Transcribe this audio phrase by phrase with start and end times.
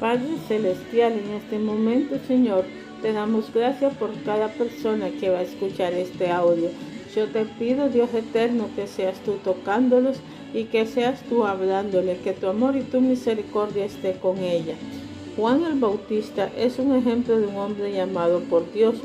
[0.00, 2.64] Padre Celestial, en este momento, Señor,
[3.00, 6.68] te damos gracias por cada persona que va a escuchar este audio.
[7.14, 10.18] Yo te pido, Dios eterno, que seas tú tocándolos
[10.52, 14.74] y que seas tú hablándole, que tu amor y tu misericordia esté con ella.
[15.34, 18.96] Juan el Bautista es un ejemplo de un hombre llamado por Dios.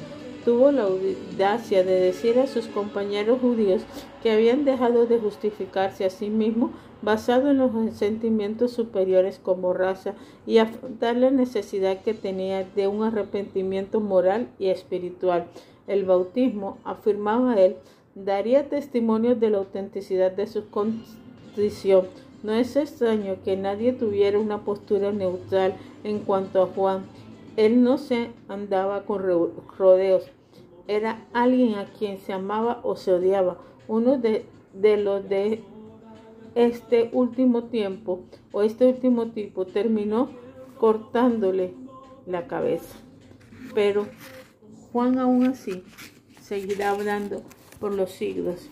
[0.44, 3.84] Tuvo la audacia de decir a sus compañeros judíos
[4.22, 6.72] que habían dejado de justificarse a sí mismos
[7.02, 10.14] basado en los sentimientos superiores como raza
[10.46, 15.48] y afrontar la necesidad que tenía de un arrepentimiento moral y espiritual.
[15.88, 17.76] El bautismo, afirmaba él,
[18.16, 22.06] daría testimonio de la autenticidad de su condición.
[22.44, 27.06] No es extraño que nadie tuviera una postura neutral en cuanto a Juan.
[27.56, 29.24] Él no se andaba con
[29.78, 30.24] rodeos.
[30.88, 33.58] Era alguien a quien se amaba o se odiaba.
[33.88, 35.62] Uno de, de los de
[36.56, 40.30] este último tiempo o este último tipo terminó
[40.78, 41.74] cortándole
[42.26, 42.98] la cabeza.
[43.74, 44.08] Pero
[44.92, 45.84] Juan aún así
[46.42, 47.44] seguirá hablando
[47.80, 48.70] por los siglos,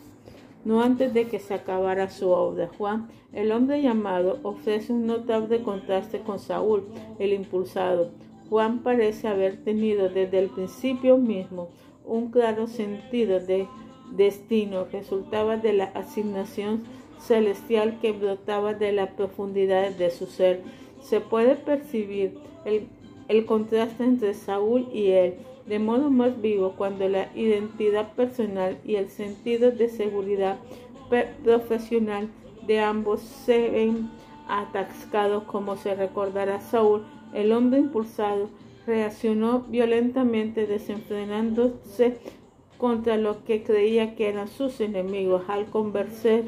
[0.66, 2.70] no antes de que se acabara su obra.
[2.78, 6.84] Juan, el hombre llamado, ofrece un notable contraste con Saúl,
[7.20, 8.12] el impulsado.
[8.50, 11.70] Juan parece haber tenido desde el principio mismo
[12.06, 13.68] un claro sentido de
[14.12, 16.84] destino, resultaba de la asignación
[17.20, 20.62] celestial que brotaba de la profundidad de su ser.
[21.02, 22.88] Se puede percibir el,
[23.28, 25.36] el contraste entre Saúl y él
[25.70, 30.58] de modo más vivo cuando la identidad personal y el sentido de seguridad
[31.44, 32.28] profesional
[32.66, 34.10] de ambos se ven
[34.48, 38.50] atascados como se recordará Saúl, el hombre impulsado
[38.88, 42.18] reaccionó violentamente desenfrenándose
[42.80, 46.42] contra lo que creía que eran sus enemigos al conversar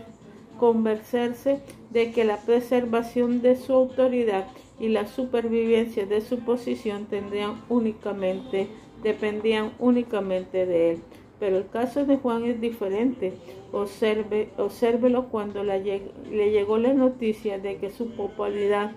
[0.61, 1.59] convencerse
[1.89, 4.45] de que la preservación de su autoridad
[4.79, 8.67] y la supervivencia de su posición tendrían únicamente,
[9.01, 10.99] dependían únicamente de él.
[11.39, 13.33] Pero el caso de Juan es diferente.
[13.71, 18.91] Observe, obsérvelo cuando le llegó la noticia de que su popularidad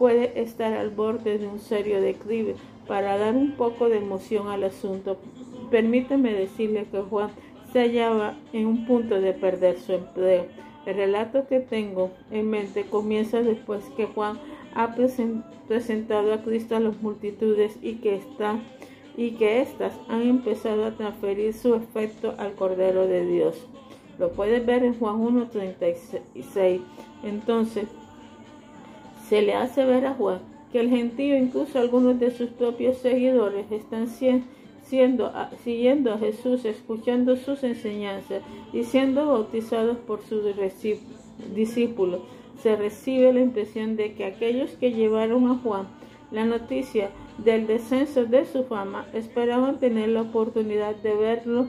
[0.00, 2.56] puede estar al borde de un serio declive.
[2.88, 5.18] Para dar un poco de emoción al asunto,
[5.70, 7.30] permítame decirle que Juan
[7.72, 10.65] se hallaba en un punto de perder su empleo.
[10.86, 14.38] El relato que tengo en mente comienza después que Juan
[14.74, 18.60] ha presentado a Cristo a las multitudes y que está
[19.16, 23.66] éstas han empezado a transferir su efecto al Cordero de Dios.
[24.18, 26.80] Lo puedes ver en Juan 1.36.
[27.24, 27.88] Entonces,
[29.28, 33.70] se le hace ver a Juan que el gentío, incluso algunos de sus propios seguidores,
[33.72, 34.46] están siendo
[34.88, 35.32] siendo,
[35.64, 38.42] siguiendo a Jesús, escuchando sus enseñanzas
[38.72, 40.44] y siendo bautizados por sus
[41.54, 42.20] discípulos,
[42.62, 45.86] se recibe la impresión de que aquellos que llevaron a Juan
[46.30, 51.68] la noticia del descenso de su fama esperaban tener la oportunidad de verlo,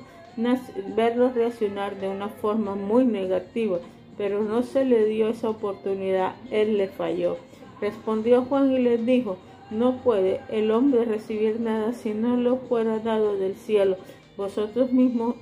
[1.33, 3.79] reaccionar de una forma muy negativa,
[4.17, 7.37] pero no se le dio esa oportunidad, él le falló.
[7.79, 9.37] Respondió Juan y les dijo,
[9.69, 13.97] no puede el hombre recibir nada si no lo fuera dado del cielo.
[14.37, 15.35] Vosotros mismos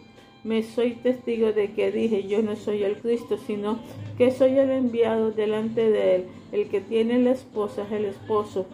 [0.43, 3.79] me sois testigo de que dije yo no soy el Cristo, sino
[4.17, 6.25] que soy el enviado delante de él.
[6.51, 8.65] El que tiene la esposa es el esposo.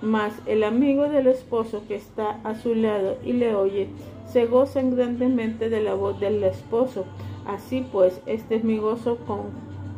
[0.00, 3.88] Mas el amigo del esposo que está a su lado y le oye,
[4.26, 7.04] se goza grandemente de la voz del esposo.
[7.46, 9.18] Así pues, este es mi gozo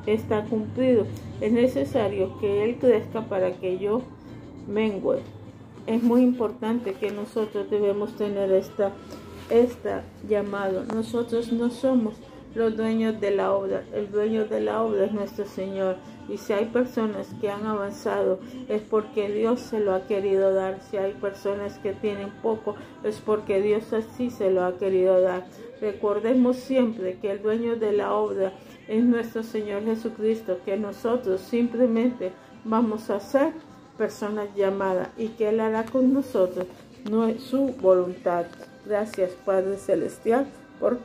[0.06, 1.06] está cumplido.
[1.40, 4.02] Es necesario que él crezca para que yo
[4.66, 5.22] mengue.
[5.86, 8.92] Es muy importante que nosotros debemos tener esta,
[9.50, 10.84] esta llamado.
[10.84, 12.14] Nosotros no somos
[12.54, 13.84] los dueños de la obra.
[13.92, 15.96] El dueño de la obra es nuestro Señor.
[16.28, 18.38] Y si hay personas que han avanzado,
[18.68, 20.80] es porque Dios se lo ha querido dar.
[20.80, 25.46] Si hay personas que tienen poco, es porque Dios así se lo ha querido dar.
[25.80, 28.52] Recordemos siempre que el dueño de la obra
[28.88, 32.32] es nuestro Señor Jesucristo, que nosotros simplemente
[32.64, 33.52] vamos a hacer
[33.96, 36.66] personas llamadas y que Él hará con nosotros
[37.08, 38.46] no es su voluntad.
[38.86, 40.46] Gracias Padre Celestial
[40.80, 40.98] por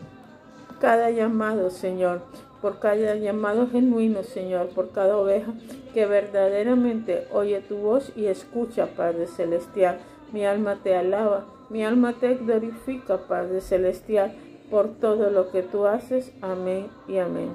[0.80, 2.22] cada llamado, Señor,
[2.62, 5.54] por cada llamado genuino, Señor, por cada oveja
[5.94, 10.00] que verdaderamente oye tu voz y escucha, Padre Celestial.
[10.32, 14.34] Mi alma te alaba, mi alma te glorifica, Padre Celestial,
[14.70, 16.32] por todo lo que tú haces.
[16.42, 17.54] Amén y amén.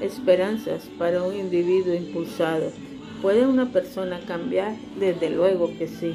[0.00, 2.70] Esperanzas para un individuo impulsado.
[3.22, 4.74] ¿Puede una persona cambiar?
[4.98, 6.14] Desde luego que sí.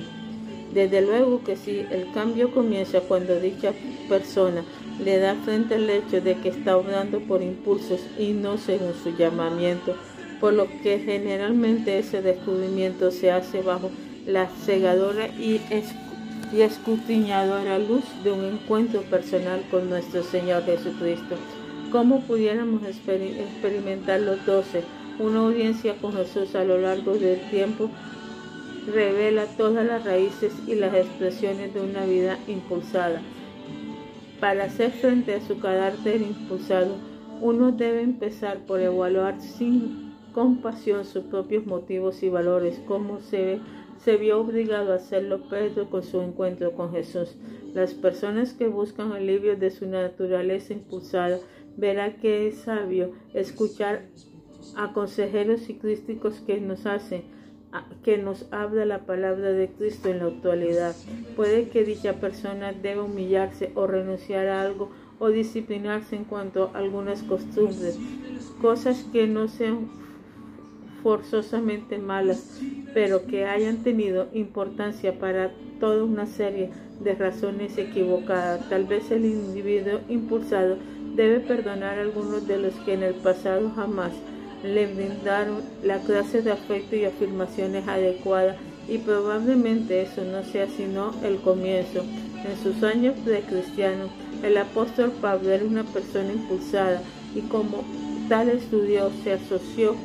[0.74, 3.72] Desde luego que sí, el cambio comienza cuando dicha
[4.10, 4.66] persona
[5.04, 9.16] le da frente al hecho de que está obrando por impulsos y no según su
[9.18, 9.96] llamamiento.
[10.40, 13.90] por lo que generalmente ese descubrimiento se hace bajo
[14.28, 15.62] la cegadora y,
[16.52, 21.38] y luz de un encuentro personal con nuestro Señor Jesucristo.
[21.92, 24.84] ¿Cómo pudiéramos experimentar los doce?
[25.20, 27.90] Una audiencia con Jesús a lo largo del tiempo
[28.86, 33.22] revela todas las raíces y las expresiones de una vida impulsada.
[34.40, 36.98] Para hacer frente a su carácter impulsado,
[37.42, 43.60] uno debe empezar por evaluar sin compasión sus propios motivos y valores, como se,
[44.04, 47.36] se vio obligado a hacerlo Pedro con su encuentro con Jesús.
[47.74, 51.40] Las personas que buscan alivio de su naturaleza impulsada
[51.76, 54.04] verán que es sabio escuchar
[54.76, 57.38] a consejeros y críticos que nos hacen
[58.04, 60.96] que nos habla la palabra de Cristo en la actualidad.
[61.36, 66.78] Puede que dicha persona deba humillarse o renunciar a algo o disciplinarse en cuanto a
[66.78, 67.98] algunas costumbres,
[68.62, 69.90] cosas que no sean
[71.04, 72.60] forzosamente malas,
[72.94, 76.70] pero que hayan tenido importancia para toda una serie
[77.04, 78.68] de razones equivocadas.
[78.70, 80.78] Tal vez el individuo impulsado
[81.16, 84.14] debe perdonar a algunos de los que en el pasado jamás
[84.64, 88.58] le brindaron la clase de afecto y afirmaciones adecuadas
[88.88, 92.04] y probablemente eso no sea sino el comienzo.
[92.46, 94.06] En sus años de cristiano,
[94.44, 97.02] el apóstol Pablo era una persona impulsada
[97.36, 97.84] y como
[98.30, 99.96] tal estudió, se asoció,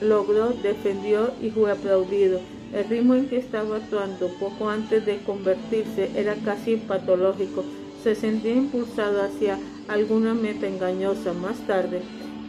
[0.00, 2.40] logró, defendió y fue aplaudido.
[2.74, 7.64] El ritmo en que estaba actuando poco antes de convertirse era casi patológico.
[8.02, 9.58] Se sentía impulsado hacia
[9.88, 11.34] alguna meta engañosa.
[11.34, 12.00] Más tarde,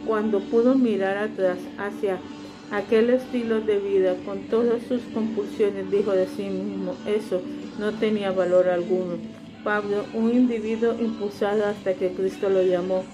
[0.06, 2.18] cuando pudo mirar atrás hacia
[2.70, 7.40] aquel estilo de vida con todas sus compulsiones, dijo de sí mismo, eso
[7.78, 9.16] no tenía valor alguno.
[9.62, 13.04] Pablo, un individuo impulsado hasta que Cristo lo llamó.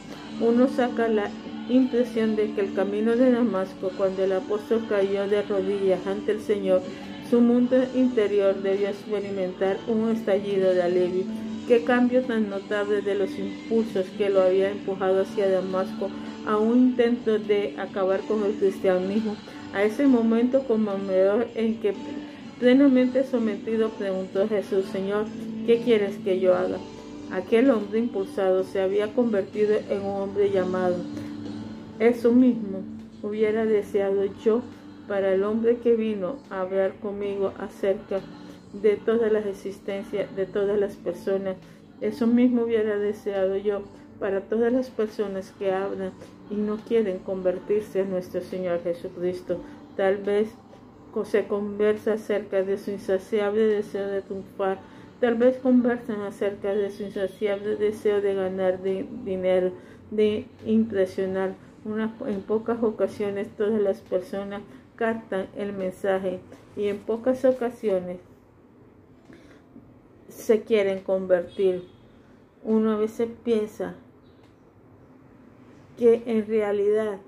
[0.40, 1.30] Uno saca la
[1.68, 6.40] impresión de que el camino de Damasco, cuando el apóstol cayó de rodillas ante el
[6.40, 6.82] Señor,
[7.30, 11.24] su mundo interior debió experimentar un estallido de alivio.
[11.70, 16.10] Qué cambio tan notable de los impulsos que lo había empujado hacia Damasco
[16.44, 19.36] a un intento de acabar con el cristianismo.
[19.72, 21.94] A ese momento conmovedor en que
[22.58, 25.26] plenamente sometido preguntó Jesús, Señor,
[25.64, 26.78] ¿qué quieres que yo haga?
[27.30, 30.96] Aquel hombre impulsado se había convertido en un hombre llamado.
[32.00, 32.82] Eso mismo
[33.22, 34.62] hubiera deseado yo
[35.06, 38.39] para el hombre que vino a hablar conmigo acerca de
[39.04, 41.56] todas las existencias de todas las personas.
[42.00, 43.82] Eso mismo hubiera deseado yo
[44.18, 46.12] para todas las personas que hablan
[46.50, 49.60] y no quieren convertirse en nuestro Señor Jesucristo.
[49.96, 50.50] Tal vez
[51.24, 54.78] se conversa acerca de su insaciable deseo de triunfar,
[55.20, 59.72] tal vez conversan acerca de su insaciable deseo de ganar dinero,
[60.10, 61.54] de impresionar.
[61.84, 64.62] en pocas ocasiones todas las personas
[64.96, 66.40] captan el mensaje
[66.76, 68.18] y en pocas ocasiones
[70.40, 71.84] se quieren convertir.
[72.64, 73.94] Uno a veces piensa
[75.96, 77.18] que en realidad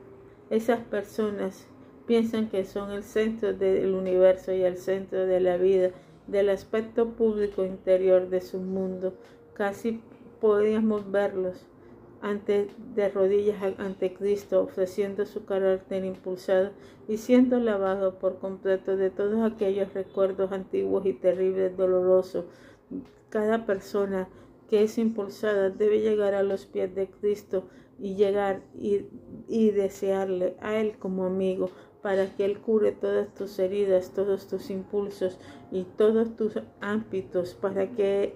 [0.51, 1.67] esas personas
[2.07, 5.91] piensan que son el centro del universo y el centro de la vida,
[6.27, 9.15] del aspecto público interior de su mundo.
[9.55, 10.01] Casi
[10.41, 11.67] podríamos verlos
[12.23, 16.71] ante, de rodillas ante Cristo, ofreciendo su carácter impulsado
[17.09, 22.45] y siendo lavado por completo de todos aquellos recuerdos antiguos y terribles, dolorosos.
[23.31, 24.29] Cada persona
[24.69, 27.65] que es impulsada debe llegar a los pies de Cristo
[27.99, 29.07] y llegar y,
[29.49, 31.71] y desearle a Él como amigo
[32.03, 35.39] para que Él cure todas tus heridas, todos tus impulsos
[35.71, 38.35] y todos tus ámbitos, para que,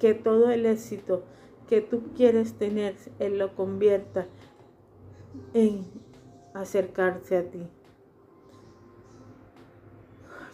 [0.00, 1.22] que todo el éxito
[1.68, 4.26] que tú quieres tener, Él lo convierta
[5.54, 5.84] en
[6.54, 7.66] acercarse a ti.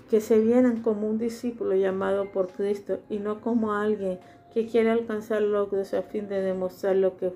[0.09, 4.19] Que se vieran como un discípulo llamado por Cristo y no como alguien
[4.53, 7.33] que quiere alcanzar logros a fin de demostrar lo que,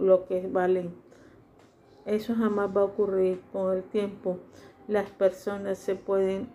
[0.00, 0.94] lo que valen.
[2.04, 4.38] Eso jamás va a ocurrir con el tiempo.
[4.88, 6.48] Las personas se pueden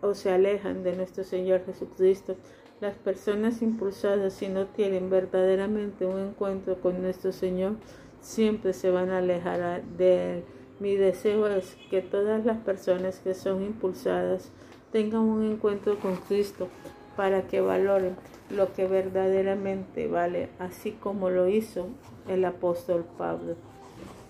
[0.00, 2.36] o se alejan de nuestro Señor Jesucristo.
[2.80, 7.76] Las personas impulsadas, si no tienen verdaderamente un encuentro con nuestro Señor,
[8.20, 10.44] siempre se van a alejar de Él.
[10.78, 14.52] Mi deseo es que todas las personas que son impulsadas
[14.92, 16.68] tengan un encuentro con Cristo
[17.16, 18.16] para que valoren
[18.50, 21.88] lo que verdaderamente vale, así como lo hizo
[22.28, 23.56] el apóstol Pablo.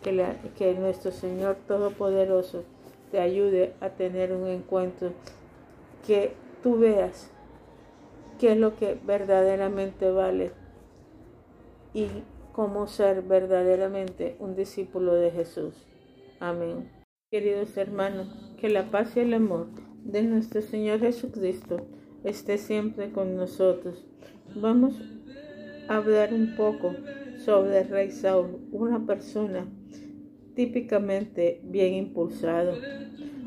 [0.02, 2.64] Que, que nuestro Señor Todopoderoso
[3.10, 5.12] te ayude a tener un encuentro,
[6.06, 7.30] que tú veas
[8.38, 10.52] qué es lo que verdaderamente vale
[11.92, 12.06] y
[12.52, 15.74] cómo ser verdaderamente un discípulo de Jesús.
[16.40, 16.90] Amén.
[17.30, 18.28] Queridos hermanos,
[18.60, 19.66] que la paz y el amor
[20.04, 21.86] de nuestro Señor Jesucristo
[22.24, 24.04] esté siempre con nosotros.
[24.54, 25.00] Vamos
[25.88, 26.94] a hablar un poco
[27.36, 29.66] sobre el rey Saúl, una persona
[30.54, 32.72] típicamente bien impulsado,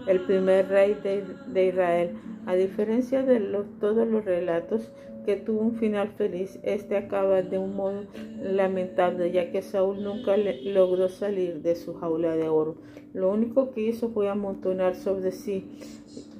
[0.07, 2.11] el primer rey de, Israel.
[2.45, 3.39] A diferencia de
[3.79, 4.91] todos los relatos
[5.25, 8.05] que tuvo un final feliz, este acaba de un modo
[8.41, 12.77] lamentable, ya que Saúl nunca logró salir de su jaula de oro.
[13.13, 15.69] Lo único que hizo fue amontonar sobre sí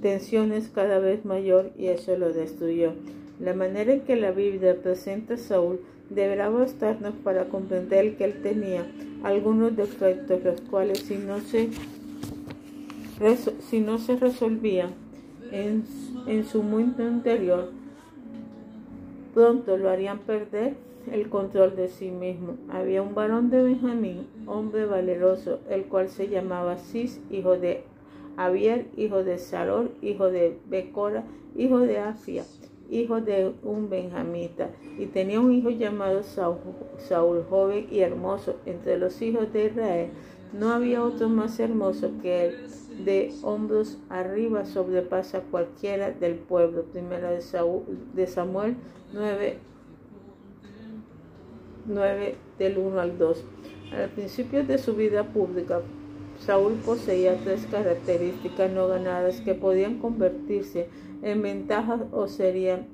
[0.01, 2.93] tensiones cada vez mayor y eso lo destruyó.
[3.39, 5.79] La manera en que la Biblia presenta a Saúl
[6.09, 8.85] deberá bastarnos para comprender que él tenía
[9.23, 11.69] algunos defectos, los cuales si no se,
[13.69, 14.91] si no se resolvían
[15.51, 15.83] en,
[16.27, 17.71] en su mundo interior,
[19.33, 20.75] pronto lo harían perder
[21.11, 22.57] el control de sí mismo.
[22.69, 27.83] Había un varón de Benjamín, hombre valeroso, el cual se llamaba Cis, hijo de
[28.45, 31.23] Abiel, hijo de Saror, hijo de Becora,
[31.55, 32.43] hijo de Afia,
[32.89, 39.21] hijo de un benjamita, y tenía un hijo llamado Saúl, joven y hermoso entre los
[39.21, 40.09] hijos de Israel.
[40.53, 42.67] No había otro más hermoso que él,
[43.05, 46.83] de hombros arriba sobrepasa cualquiera del pueblo.
[46.83, 47.41] Primera de,
[48.13, 48.75] de Samuel
[49.13, 49.57] 9,
[51.85, 53.45] 9 del 1 al 2.
[53.93, 55.81] Al principio de su vida pública,
[56.45, 60.87] Saúl poseía tres características no ganadas que podían convertirse
[61.21, 62.87] en ventajas o, serían,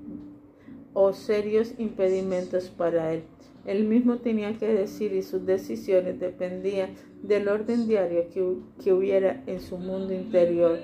[0.93, 3.23] o serios impedimentos para él.
[3.65, 6.89] Él mismo tenía que decir y sus decisiones dependían
[7.23, 10.79] del orden diario que, que hubiera en su mundo interior.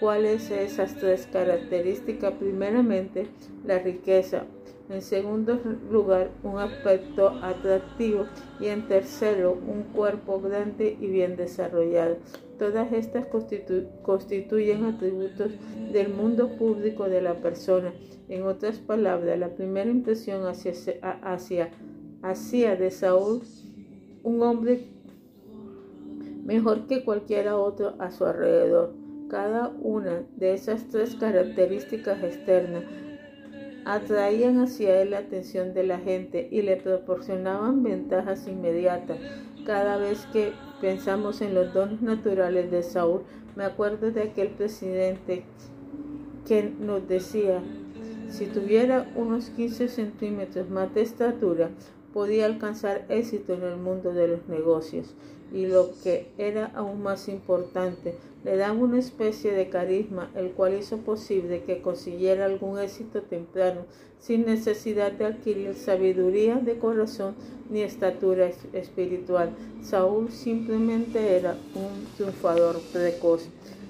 [0.00, 2.32] ¿Cuáles esas tres características?
[2.40, 3.28] Primeramente,
[3.64, 4.46] la riqueza,
[4.90, 8.26] en segundo lugar, un aspecto atractivo
[8.58, 12.16] y en tercero, un cuerpo grande y bien desarrollado.
[12.58, 13.26] Todas estas
[14.02, 15.52] constituyen atributos
[15.92, 17.94] del mundo público de la persona.
[18.28, 20.72] En otras palabras, la primera impresión hacia,
[21.22, 21.70] hacia,
[22.22, 23.42] hacia de Saúl
[24.22, 24.88] un hombre
[26.44, 28.92] mejor que cualquiera otro a su alrededor.
[29.28, 32.84] Cada una de esas tres características externas
[33.84, 39.18] atraían hacia él la atención de la gente y le proporcionaban ventajas inmediatas.
[39.64, 43.22] Cada vez que pensamos en los dones naturales de Saúl,
[43.56, 45.44] me acuerdo de aquel presidente
[46.46, 47.62] que nos decía,
[48.28, 51.70] si tuviera unos 15 centímetros más de estatura,
[52.12, 55.14] podía alcanzar éxito en el mundo de los negocios
[55.52, 58.14] y lo que era aún más importante,
[58.44, 63.82] le daba una especie de carisma, el cual hizo posible que consiguiera algún éxito temprano,
[64.18, 67.34] sin necesidad de adquirir sabiduría de corazón
[67.70, 69.50] ni estatura espiritual.
[69.82, 73.48] Saúl simplemente era un triunfador precoz.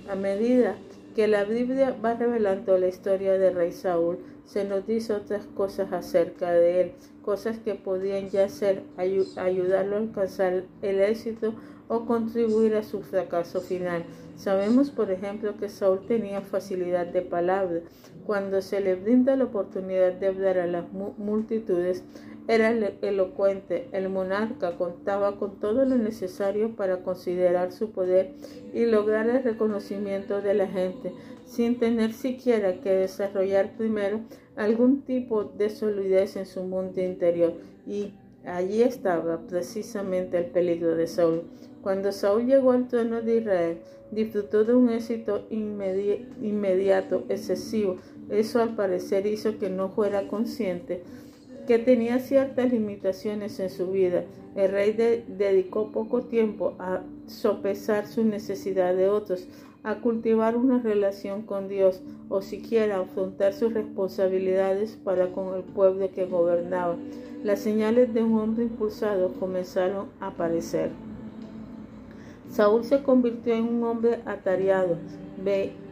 [0.09, 0.77] A medida
[1.15, 5.93] que la Biblia va revelando la historia de rey Saúl, se nos dice otras cosas
[5.93, 6.93] acerca de él,
[7.31, 11.55] cosas que podían ya ser ayudarlo a alcanzar el éxito
[11.87, 14.03] o contribuir a su fracaso final.
[14.35, 17.83] Sabemos, por ejemplo, que Saúl tenía facilidad de palabra.
[18.27, 22.03] Cuando se le brinda la oportunidad de hablar a las multitudes,
[22.49, 22.71] era
[23.01, 23.89] elocuente.
[23.93, 28.35] El monarca contaba con todo lo necesario para considerar su poder
[28.75, 31.13] y lograr el reconocimiento de la gente,
[31.47, 34.19] sin tener siquiera que desarrollar primero
[34.57, 37.55] algún tipo de solidez en su mundo interior.
[37.87, 38.13] Y
[38.45, 41.43] allí estaba precisamente el peligro de Saúl.
[41.83, 43.79] Cuando Saúl llegó al trono de Israel,
[44.11, 47.97] disfrutó de un éxito inmediato, excesivo.
[48.29, 51.03] Eso al parecer hizo que no fuera consciente
[51.71, 54.25] que tenía ciertas limitaciones en su vida.
[54.57, 54.93] El rey
[55.29, 59.47] dedicó poco tiempo a sopesar su necesidad de otros,
[59.83, 66.11] a cultivar una relación con Dios o siquiera afrontar sus responsabilidades para con el pueblo
[66.11, 66.97] que gobernaba.
[67.43, 70.91] Las señales de un hombre impulsado comenzaron a aparecer.
[72.51, 74.99] Saúl se convirtió en un hombre atareado.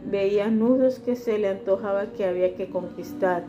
[0.05, 3.43] veía nudos que se le antojaba que había que conquistar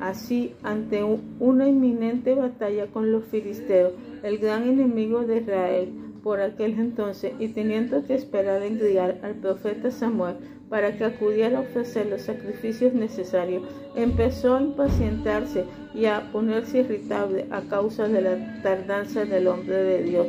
[0.00, 1.02] Así, ante
[1.40, 5.92] una inminente batalla con los filisteos, el gran enemigo de Israel
[6.28, 10.36] por aquel entonces, y teniendo que esperar enviar al profeta Samuel
[10.68, 13.62] para que acudiera a ofrecer los sacrificios necesarios,
[13.96, 20.02] empezó a impacientarse y a ponerse irritable a causa de la tardanza del hombre de
[20.02, 20.26] Dios.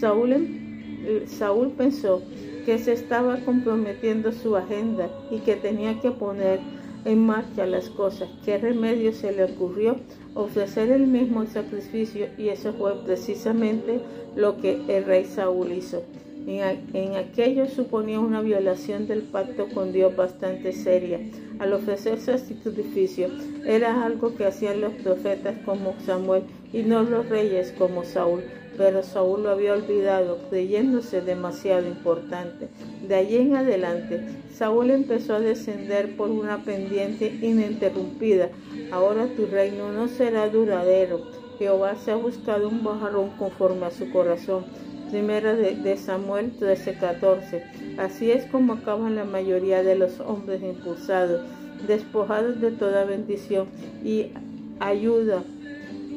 [0.00, 2.22] Saúl, em, Saúl pensó
[2.64, 6.60] que se estaba comprometiendo su agenda y que tenía que poner
[7.04, 8.30] en marcha las cosas.
[8.42, 9.96] ¿Qué remedio se le ocurrió?
[10.34, 14.00] Ofrecer el mismo sacrificio y eso fue precisamente
[14.34, 16.02] lo que el rey Saúl hizo.
[16.46, 21.20] En, aquello suponía una violación del pacto con Dios bastante seria.
[21.58, 23.28] Al ofrecerse sacrificio
[23.64, 28.42] era algo que hacían los profetas como Samuel y no los reyes como Saúl
[28.82, 32.66] pero Saúl lo había olvidado, creyéndose demasiado importante.
[33.06, 34.20] De allí en adelante,
[34.52, 38.48] Saúl empezó a descender por una pendiente ininterrumpida.
[38.90, 41.20] Ahora tu reino no será duradero.
[41.60, 44.64] Jehová se ha buscado un bajarón conforme a su corazón.
[45.12, 47.62] Primera de, Samuel 13:14.
[47.98, 51.40] Así es como acaban la mayoría de los hombres impulsados,
[51.86, 53.68] despojados de toda bendición
[54.02, 54.32] y
[54.80, 55.44] ayuda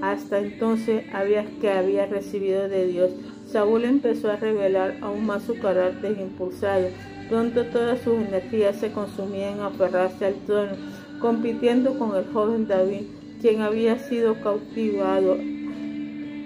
[0.01, 3.11] hasta entonces había que había recibido de Dios.
[3.47, 6.87] Saúl empezó a revelar aún más su carácter impulsado.
[7.29, 10.73] Pronto todas sus energías se consumían en aferrarse al trono,
[11.19, 13.03] compitiendo con el joven David,
[13.41, 15.37] quien había sido cautivado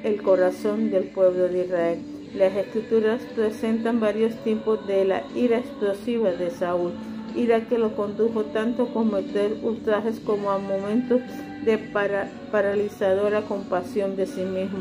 [0.04, 2.00] el corazón del pueblo de Israel.
[2.36, 6.92] Las escrituras presentan varios tipos de la ira explosiva de Saúl,
[7.36, 11.22] ira que lo condujo tanto a cometer ultrajes como a momentos
[11.66, 11.78] de
[12.52, 14.80] paralizadora compasión de sí mismo.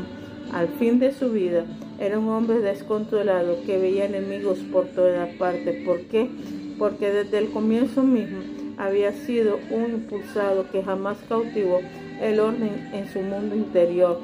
[0.53, 1.65] Al fin de su vida,
[1.99, 5.85] era un hombre descontrolado que veía enemigos por todas partes.
[5.85, 6.29] ¿Por qué?
[6.77, 8.39] Porque desde el comienzo mismo
[8.77, 11.81] había sido un impulsado que jamás cautivó
[12.21, 14.21] el orden en su mundo interior.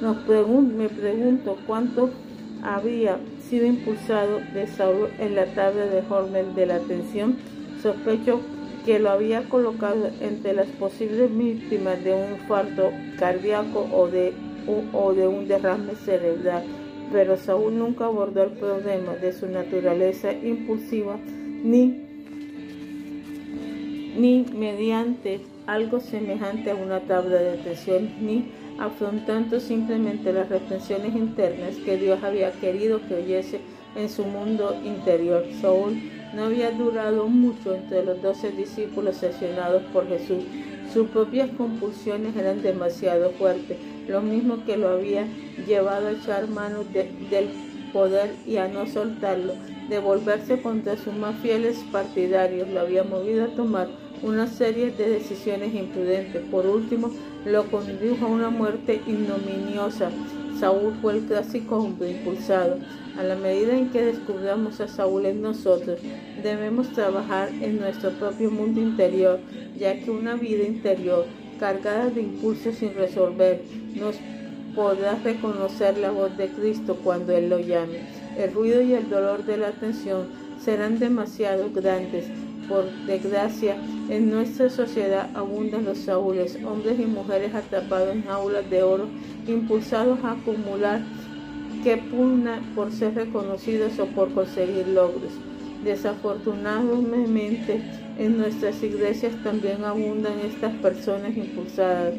[0.00, 2.10] me pregunto cuánto
[2.62, 3.18] había
[3.48, 7.36] sido impulsado de Saúl en la tarde de Hormel de la atención.
[7.82, 8.40] Sospecho
[8.88, 14.32] que lo había colocado entre las posibles víctimas de un infarto cardíaco o de,
[14.94, 16.64] o de un derrame cerebral,
[17.12, 21.18] pero Saúl nunca abordó el problema de su naturaleza impulsiva
[21.62, 22.02] ni,
[24.16, 31.74] ni mediante algo semejante a una tabla de tensión, ni afrontando simplemente las retenciones internas
[31.84, 33.60] que Dios había querido que oyese
[33.96, 35.44] en su mundo interior.
[35.60, 40.44] Saúl no había durado mucho entre los doce discípulos sesionados por Jesús.
[40.94, 45.26] Sus propias compulsiones eran demasiado fuertes, lo mismo que lo había
[45.66, 47.48] llevado a echar mano del
[47.92, 49.54] poder y a no soltarlo.
[49.88, 53.88] De volverse contra sus más fieles partidarios lo había movido a tomar
[54.22, 56.42] una serie de decisiones imprudentes.
[56.52, 57.10] Por último,
[57.46, 60.10] lo condujo a una muerte ignominiosa
[60.58, 62.78] Saúl fue el clásico hombre impulsado.
[63.16, 66.00] A la medida en que descubramos a Saúl en nosotros,
[66.42, 69.38] debemos trabajar en nuestro propio mundo interior,
[69.76, 71.26] ya que una vida interior
[71.60, 73.62] cargada de impulsos sin resolver
[73.94, 74.16] nos
[74.74, 78.00] podrá reconocer la voz de Cristo cuando Él lo llame.
[78.36, 80.26] El ruido y el dolor de la atención
[80.60, 82.26] serán demasiado grandes
[82.68, 83.76] por desgracia,
[84.08, 89.08] en nuestra sociedad abundan los saúles, hombres y mujeres atrapados en aulas de oro,
[89.46, 91.02] impulsados a acumular,
[91.82, 95.32] que pugna por ser reconocidos o por conseguir logros.
[95.84, 97.80] Desafortunadamente,
[98.18, 102.14] en nuestras iglesias también abundan estas personas impulsadas.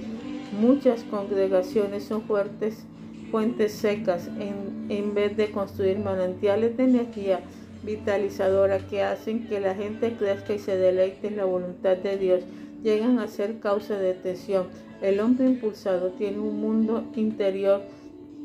[0.59, 2.85] Muchas congregaciones son fuertes
[3.31, 7.41] fuentes secas en, en vez de construir manantiales de energía
[7.83, 12.43] vitalizadora que hacen que la gente crezca y se deleite en la voluntad de Dios,
[12.83, 14.67] llegan a ser causa de tensión.
[15.01, 17.81] El hombre impulsado tiene un mundo interior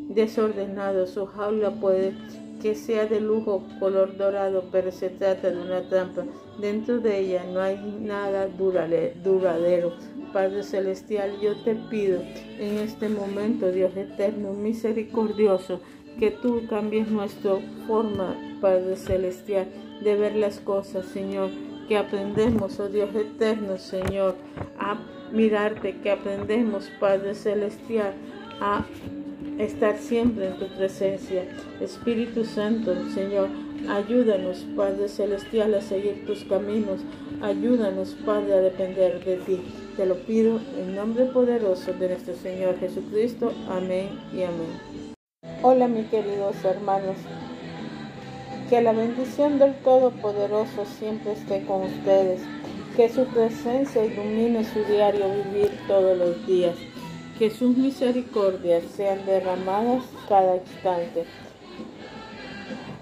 [0.08, 2.12] desordenado, su jaula puede
[2.62, 6.24] que sea de lujo color dorado, pero se trata de una trampa.
[6.58, 9.92] Dentro de ella no hay nada duradero.
[10.32, 12.20] Padre Celestial, yo te pido
[12.58, 15.80] en este momento, Dios eterno, misericordioso,
[16.18, 19.66] que tú cambies nuestra forma, Padre Celestial,
[20.02, 21.50] de ver las cosas, Señor,
[21.88, 24.34] que aprendemos, oh Dios eterno, Señor,
[24.78, 24.98] a
[25.32, 28.14] mirarte, que aprendemos, Padre Celestial,
[28.60, 28.84] a
[29.58, 31.44] estar siempre en tu presencia.
[31.80, 33.48] Espíritu Santo, Señor,
[33.88, 37.00] ayúdanos, Padre Celestial, a seguir tus caminos.
[37.42, 39.60] Ayúdanos, Padre, a depender de ti.
[39.96, 43.52] Te lo pido en nombre poderoso de nuestro Señor Jesucristo.
[43.68, 45.13] Amén y amén.
[45.62, 47.16] Hola mis queridos hermanos,
[48.70, 52.40] que la bendición del Todopoderoso siempre esté con ustedes,
[52.96, 56.74] que su presencia ilumine su diario vivir todos los días,
[57.38, 61.26] que sus misericordias sean derramadas cada instante.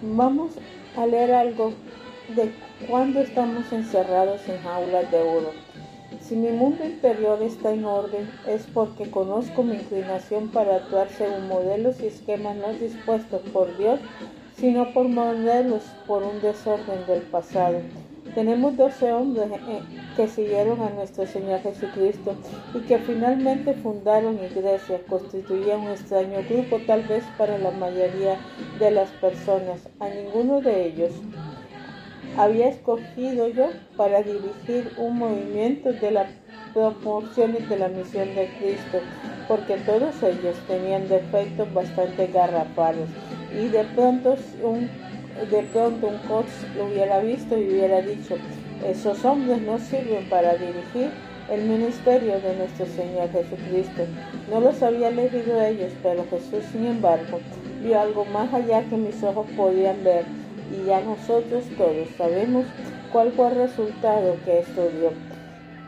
[0.01, 0.51] Vamos
[0.97, 1.73] a leer algo
[2.35, 2.53] de
[2.89, 5.62] cuando estamos encerrados en jaulas de oro.
[6.21, 11.49] Si mi mundo interior está en orden, es porque conozco mi inclinación para actuar según
[11.49, 13.99] modelos y esquemas no dispuestos por Dios,
[14.57, 17.81] sino por modelos por un desorden del pasado.
[18.35, 19.83] Tenemos 12 hombres eh,
[20.17, 22.35] que siguieron a nuestro Señor Jesucristo
[22.73, 28.39] y que finalmente fundaron iglesia, constituían un extraño grupo tal vez para la mayoría
[28.79, 29.89] de las personas.
[30.01, 31.13] A ninguno de ellos
[32.37, 36.27] había escogido yo para dirigir un movimiento de las
[36.73, 38.99] proporciones de la misión de Cristo,
[39.49, 43.09] porque todos ellos tenían defectos bastante garrafales
[43.53, 44.89] y de pronto un
[45.51, 48.37] de pronto un coach lo hubiera visto y hubiera dicho,
[48.87, 51.11] esos hombres no sirven para dirigir
[51.51, 54.03] el ministerio de nuestro Señor Jesucristo.
[54.51, 57.41] No los había elegido ellos, pero Jesús, sin embargo,
[57.83, 60.25] vio algo más allá que mis ojos podían ver
[60.73, 62.67] y ya nosotros todos sabemos
[63.13, 65.11] cuál fue el resultado que esto dio.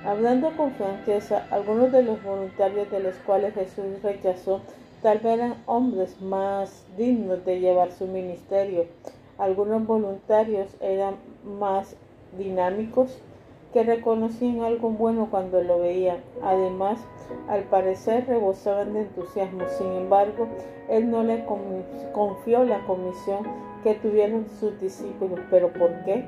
[0.05, 4.61] Hablando con franqueza, algunos de los voluntarios de los cuales Jesús rechazó
[5.03, 8.87] tal vez eran hombres más dignos de llevar su ministerio.
[9.39, 11.97] Algunos voluntarios eran más
[12.39, 13.19] dinámicos
[13.73, 16.19] que reconocían algo bueno cuando lo veían.
[16.43, 16.99] Además,
[17.49, 19.65] al parecer rebosaban de entusiasmo.
[19.77, 20.47] Sin embargo,
[20.89, 21.45] él no le
[22.13, 23.41] confió la comisión
[23.85, 25.39] que tuvieron sus discípulos.
[25.51, 26.25] ¿Pero por qué?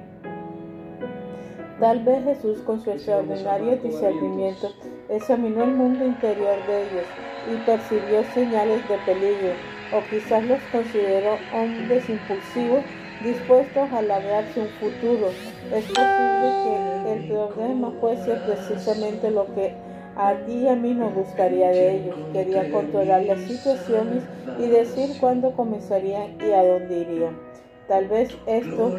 [1.81, 4.73] Tal vez Jesús con su extraordinario discernimiento
[5.09, 7.07] examinó el mundo interior de ellos
[7.53, 9.53] y percibió señales de peligro,
[9.93, 12.83] o quizás los consideró hombres impulsivos
[13.23, 15.29] dispuestos a labrarse un futuro.
[15.73, 16.49] Es posible
[17.05, 19.75] que el problema fuese precisamente lo que
[20.17, 22.17] a ti y a mí nos gustaría de ellos.
[22.33, 24.25] Quería controlar las situaciones
[24.59, 27.46] y decir cuándo comenzarían y a dónde irían.
[27.89, 28.99] Tal vez esto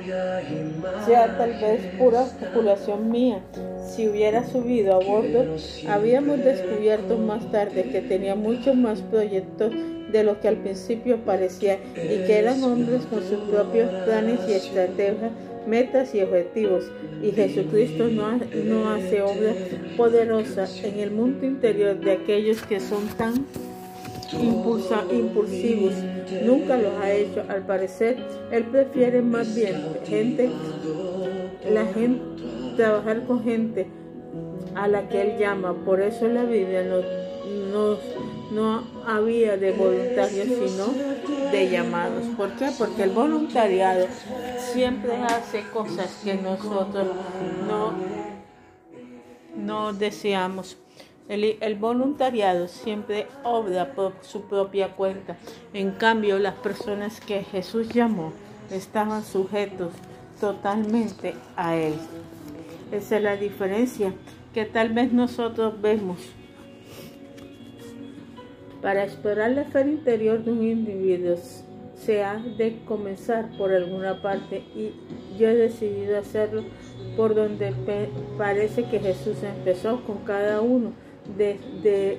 [1.06, 3.41] sea tal vez pura especulación mía.
[3.86, 5.45] Si hubiera subido a bordo,
[5.89, 9.73] habíamos descubierto más tarde que tenía muchos más proyectos
[10.12, 14.54] de lo que al principio parecía y que eran hombres con sus propios planes y
[14.54, 15.32] estrategias,
[15.67, 16.86] metas y objetivos.
[17.21, 19.54] Y Jesucristo no, no hace obra
[19.97, 23.45] poderosa en el mundo interior de aquellos que son tan
[24.34, 25.94] impulsa, impulsivos.
[26.44, 27.44] Nunca los ha hecho.
[27.48, 28.18] Al parecer,
[28.52, 30.50] él prefiere más bien gente,
[31.72, 32.22] la gente,
[32.76, 33.88] trabajar con gente
[34.76, 35.74] a la que él llama.
[35.86, 37.02] Por eso la Biblia no,
[37.72, 37.98] no,
[38.52, 40.88] no había de voluntarios, sino
[41.52, 42.26] de llamados.
[42.36, 42.70] ¿Por qué?
[42.78, 44.08] Porque el voluntariado
[44.74, 47.08] siempre hace cosas que nosotros
[47.68, 47.94] no,
[49.56, 50.78] no deseamos.
[51.30, 55.36] El, voluntariado siempre obra por su propia cuenta.
[55.74, 58.32] En cambio, las personas que Jesús llamó
[58.72, 59.92] estaban sujetos
[60.40, 61.96] totalmente a Él.
[62.94, 64.13] Esa es la diferencia
[64.54, 66.18] que tal vez nosotros vemos.
[68.82, 71.36] Para explorar la fe interior de un individuo
[71.96, 74.94] se ha de comenzar por alguna parte y
[75.38, 76.63] yo he decidido hacerlo
[77.18, 77.74] por donde
[78.38, 80.94] parece que Jesús empezó con cada uno
[81.36, 82.18] de,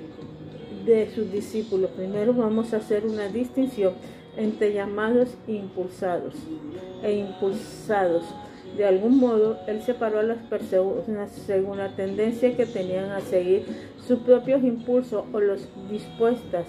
[0.84, 1.90] de, sus discípulos.
[1.90, 3.94] Primero vamos a hacer una distinción
[4.36, 6.34] entre llamados impulsados
[7.02, 8.24] e impulsados.
[8.76, 13.64] De algún modo, él separó a las personas según la tendencia que tenían a seguir
[14.06, 16.66] sus propios impulsos o los dispuestas,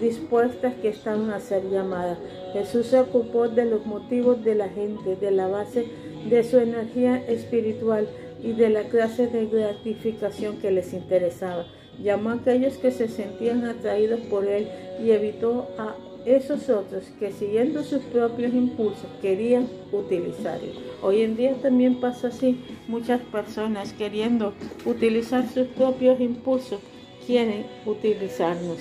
[0.00, 2.18] dispuestas que estaban a ser llamadas.
[2.52, 5.86] Jesús se ocupó de los motivos de la gente, de la base
[6.28, 8.08] de su energía espiritual,
[8.42, 11.66] y de la clase de gratificación que les interesaba.
[12.02, 14.68] Llamó a aquellos que se sentían atraídos por él
[15.02, 20.72] y evitó a esos otros que siguiendo sus propios impulsos querían utilizarlo.
[21.02, 22.60] Hoy en día también pasa así.
[22.88, 24.52] Muchas personas queriendo
[24.84, 26.80] utilizar sus propios impulsos
[27.26, 28.78] quieren utilizarnos.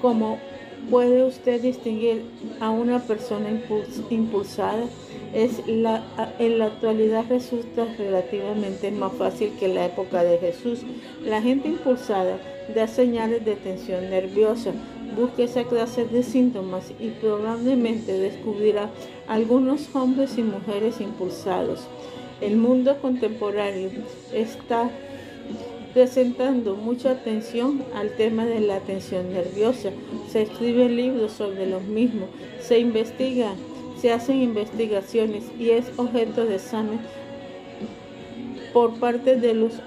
[0.00, 0.38] Como
[0.90, 2.22] puede usted distinguir
[2.60, 3.48] a una persona
[4.10, 4.84] impulsada?
[5.34, 6.02] Es la,
[6.38, 10.80] en la actualidad resulta relativamente más fácil que en la época de Jesús.
[11.24, 12.38] La gente impulsada
[12.74, 14.72] da señales de tensión nerviosa,
[15.16, 18.90] busca esa clase de síntomas y probablemente descubrirá
[19.28, 21.80] algunos hombres y mujeres impulsados.
[22.40, 23.90] El mundo contemporáneo
[24.32, 24.90] está
[25.92, 29.90] presentando mucha atención al tema de la tensión nerviosa.
[30.30, 32.28] Se escriben libros sobre los mismos,
[32.60, 33.52] se investiga
[34.00, 37.00] se hacen investigaciones y es objeto de examen
[38.72, 39.80] por parte de los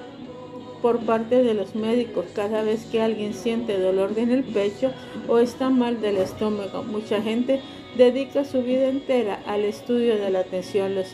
[0.81, 4.91] por parte de los médicos cada vez que alguien siente dolor en el pecho
[5.29, 6.83] o está mal del estómago.
[6.83, 7.61] Mucha gente
[7.97, 10.93] dedica su vida entera al estudio de la tensión.
[10.93, 11.07] Los,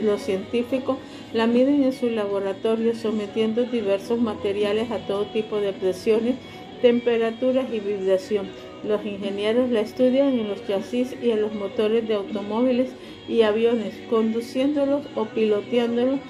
[0.00, 0.96] los científicos
[1.34, 6.36] la miden en su laboratorio sometiendo diversos materiales a todo tipo de presiones,
[6.80, 8.48] temperaturas y vibración.
[8.86, 12.90] Los ingenieros la estudian en los chasis y en los motores de automóviles
[13.28, 16.20] y aviones, conduciéndolos o piloteándolos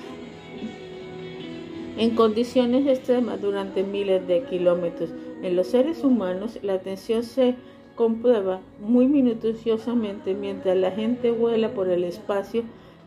[1.96, 5.10] en condiciones extremas durante miles de kilómetros.
[5.42, 7.54] En los seres humanos, la atención se
[7.94, 12.64] comprueba muy minuciosamente mientras la gente vuela por el espacio,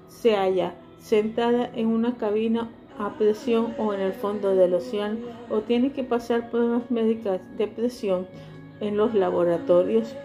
[0.07, 5.59] se halla sentada en una cabina a presión o en el fondo del océano o
[5.59, 8.27] tiene que pasar pruebas médicas de presión
[8.79, 10.15] en los laboratorios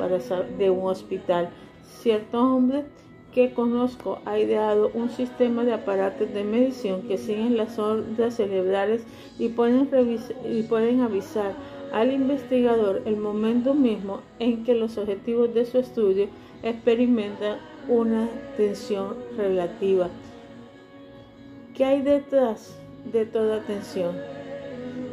[0.58, 1.50] de un hospital.
[1.84, 2.84] Cierto hombre
[3.32, 9.04] que conozco ha ideado un sistema de aparatos de medición que siguen las ondas cerebrales
[9.38, 11.54] y pueden, avisar
[11.92, 16.28] al investigador el momento mismo en que los objetivos de su estudio
[16.62, 20.08] experimentan una tensión relativa.
[21.74, 22.78] ¿Qué hay detrás
[23.10, 24.14] de toda tensión?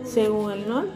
[0.04, 0.90] Según el North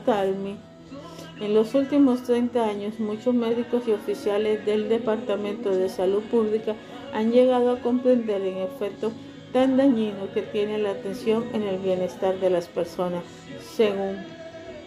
[1.43, 6.73] en los últimos 30 años muchos médicos y oficiales del Departamento de Salud Pública
[7.13, 9.11] han llegado a comprender el efecto
[9.51, 13.23] tan dañino que tiene la atención en el bienestar de las personas.
[13.59, 14.17] Según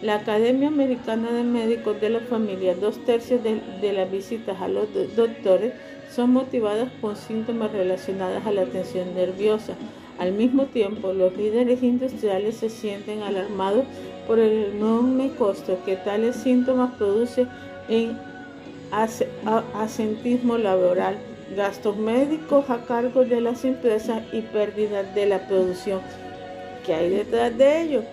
[0.01, 4.87] la Academia Americana de Médicos de la Familia, dos tercios de, las visitas a los
[5.15, 5.73] doctores
[6.11, 9.73] son motivadas por síntomas relacionados a la atención nerviosa.
[10.17, 13.85] Al mismo tiempo, los líderes industriales se sienten alarmados
[14.27, 17.47] por el enorme costo que tales síntomas producen
[17.87, 18.17] en
[19.73, 21.17] asentismo laboral
[21.55, 26.01] gastos médicos a cargo de las empresas y pérdidas de la producción.
[26.85, 28.03] ¿Qué hay detrás de ello?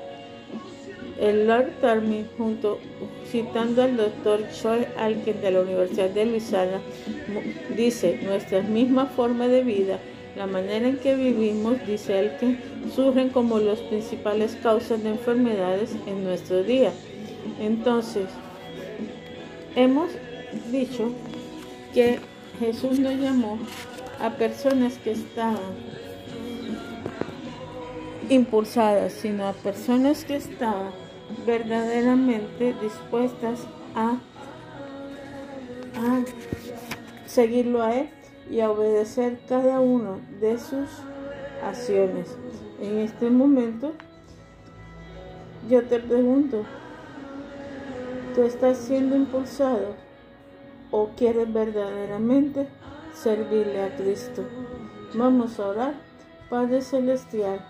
[1.20, 2.78] El Lord Tarmy, junto
[3.30, 6.80] citando al doctor Choi Alken de la Universidad de Luisiana,
[7.76, 9.98] dice, nuestra misma forma de vida,
[10.36, 12.60] la manera en que vivimos, dice Alken,
[12.94, 16.92] surgen como las principales causas de enfermedades en nuestro día.
[17.60, 18.26] Entonces,
[19.76, 20.10] hemos
[20.72, 21.12] dicho
[21.92, 22.18] que
[22.58, 23.58] Jesús no llamó
[24.20, 25.58] a personas que estaban
[28.28, 30.90] impulsadas, sino a personas que estaban
[31.46, 33.60] verdaderamente dispuestas
[33.94, 34.18] a,
[35.96, 36.24] a
[37.26, 38.08] seguirlo a Él
[38.50, 40.88] y a obedecer cada una de sus
[41.62, 42.36] acciones.
[42.80, 43.92] En este momento,
[45.68, 46.64] yo te pregunto,
[48.34, 49.94] ¿tú estás siendo impulsado
[50.90, 52.68] o quieres verdaderamente
[53.14, 54.44] servirle a Cristo.
[55.14, 55.94] Vamos a orar.
[56.50, 57.66] Padre Celestial,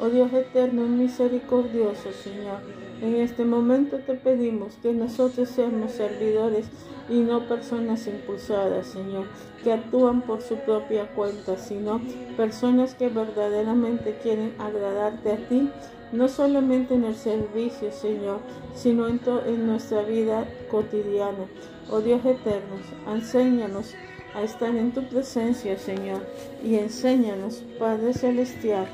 [0.00, 2.60] oh Dios eterno y misericordioso, Señor,
[3.00, 6.66] en este momento te pedimos que nosotros seamos servidores
[7.08, 9.26] y no personas impulsadas, Señor,
[9.62, 12.00] que actúan por su propia cuenta, sino
[12.36, 15.70] personas que verdaderamente quieren agradarte a ti,
[16.12, 18.38] no solamente en el servicio, Señor,
[18.74, 21.46] sino en, en nuestra vida cotidiana.
[21.90, 22.76] Oh Dios eterno,
[23.12, 23.94] enséñanos
[24.34, 26.22] a estar en tu presencia, Señor,
[26.64, 28.86] y enséñanos, Padre Celestial,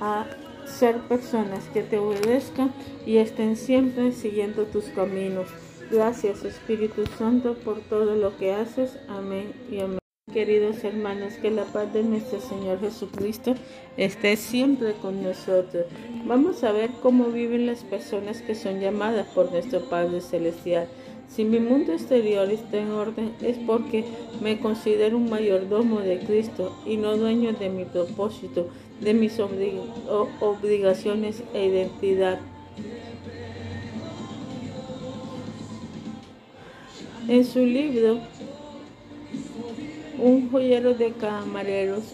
[0.00, 0.26] a
[0.66, 2.72] ser personas que te obedezcan
[3.06, 5.48] y estén siempre siguiendo tus caminos.
[5.90, 8.98] Gracias, Espíritu Santo, por todo lo que haces.
[9.08, 9.98] Amén y amén.
[10.32, 13.54] Queridos hermanos, que la paz de nuestro Señor Jesucristo
[13.96, 15.86] esté siempre con nosotros.
[16.26, 20.88] Vamos a ver cómo viven las personas que son llamadas por nuestro Padre Celestial.
[21.28, 24.04] Si mi mundo exterior está en orden es porque
[24.40, 28.68] me considero un mayordomo de Cristo y no dueño de mi propósito,
[29.00, 32.38] de mis obligaciones e identidad.
[37.28, 38.20] En su libro,
[40.18, 42.04] Un joyero de camareros,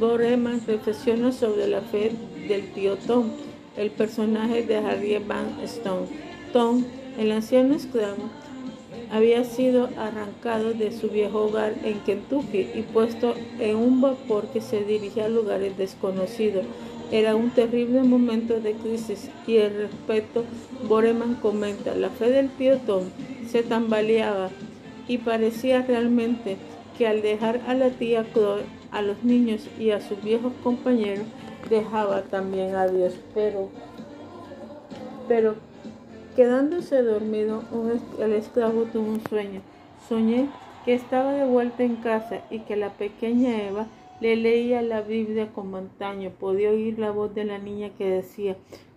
[0.00, 2.10] Boreman reflexiona sobre la fe
[2.48, 3.30] del tío Tom,
[3.76, 6.08] el personaje de Harriet Van Stone.
[6.52, 6.84] Tom
[7.18, 8.30] el anciano esclavo
[9.10, 14.60] había sido arrancado de su viejo hogar en Kentucky y puesto en un vapor que
[14.60, 16.64] se dirigía a lugares desconocidos.
[17.10, 20.44] Era un terrible momento de crisis y el respeto,
[20.88, 23.04] Boreman comenta, la fe del tío Tom
[23.48, 24.50] se tambaleaba
[25.08, 26.56] y parecía realmente
[26.96, 31.24] que al dejar a la tía Chloe, a los niños y a sus viejos compañeros,
[31.68, 33.14] dejaba también a Dios.
[33.34, 33.70] Pero,
[35.26, 35.56] pero
[36.36, 37.62] Quedándose dormido,
[38.20, 39.62] el esclavo tuvo un sueño.
[40.08, 40.48] Soñé
[40.84, 43.86] que estaba de vuelta en casa y que la pequeña Eva
[44.20, 46.30] le leía la Biblia con antaño.
[46.30, 48.56] Podía oír la voz de la niña que decía,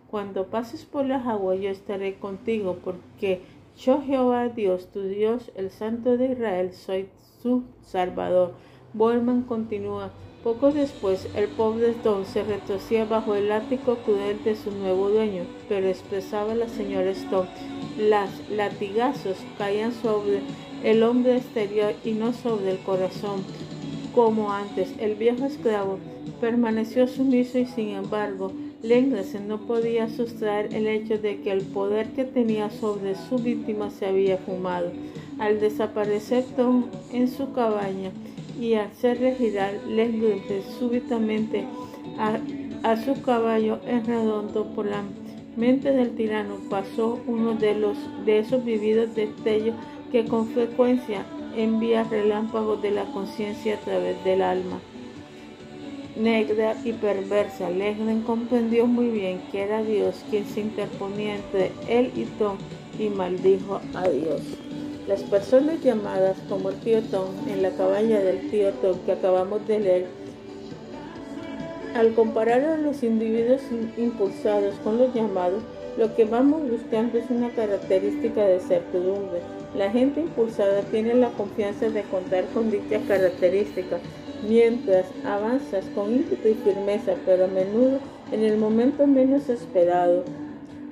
[0.10, 3.42] cuando pases por las aguas yo estaré contigo, porque
[3.78, 7.10] yo Jehová Dios, tu Dios, el Santo de Israel, soy
[7.42, 8.54] su Salvador.
[8.94, 10.12] Borman continúa,
[10.44, 15.44] poco después, el pobre Stone se retorcía bajo el látigo cruel de su nuevo dueño,
[15.70, 17.50] pero expresaba la señora Stone.
[17.98, 20.42] Las latigazos caían sobre
[20.84, 23.42] el hombre exterior y no sobre el corazón,
[24.14, 24.94] como antes.
[25.00, 26.00] El viejo esclavo
[26.42, 28.52] permaneció sumiso y sin embargo,
[28.82, 33.90] Lengresen no podía sustraer el hecho de que el poder que tenía sobre su víctima
[33.90, 34.92] se había fumado.
[35.40, 38.12] Al desaparecer Tom en su cabaña
[38.60, 41.66] y al ser regirar Lengresen súbitamente
[42.18, 42.38] a,
[42.84, 45.04] a su caballo en redondo por la
[45.56, 49.76] mente del tirano pasó uno de los de esos vividos destellos
[50.12, 54.80] que con frecuencia envía relámpagos de la conciencia a través del alma.
[56.16, 62.12] Negra y perversa, Legren comprendió muy bien que era Dios quien se interponía entre él
[62.16, 62.58] y Tom
[63.00, 64.63] y maldijo a Dios.
[65.08, 69.68] Las personas llamadas como el tío Tom en la cabaña del tío Tom que acabamos
[69.68, 70.06] de leer,
[71.94, 73.62] al comparar a los individuos
[73.98, 75.62] impulsados con los llamados,
[75.98, 79.42] lo que vamos buscando es una característica de certidumbre,
[79.78, 84.02] la gente impulsada tiene la confianza de contar con dichas características,
[84.48, 88.00] mientras avanzas con ímpetu y firmeza, pero a menudo
[88.32, 90.24] en el momento menos esperado.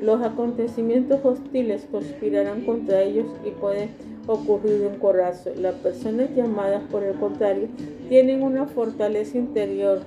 [0.01, 3.89] Los acontecimientos hostiles conspirarán contra ellos y pueden
[4.25, 5.51] ocurrir un corazo.
[5.55, 7.67] Las personas llamadas, por el contrario,
[8.09, 10.01] tienen una fortaleza interior,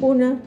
[0.00, 0.40] una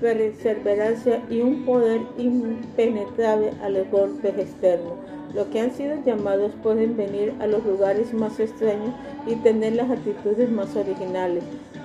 [0.00, 4.92] perseverancia y un poder impenetrable a los golpes externos.
[5.34, 8.94] Los que han sido llamados pueden venir a los lugares más extraños
[9.26, 11.42] y tener las actitudes más originales.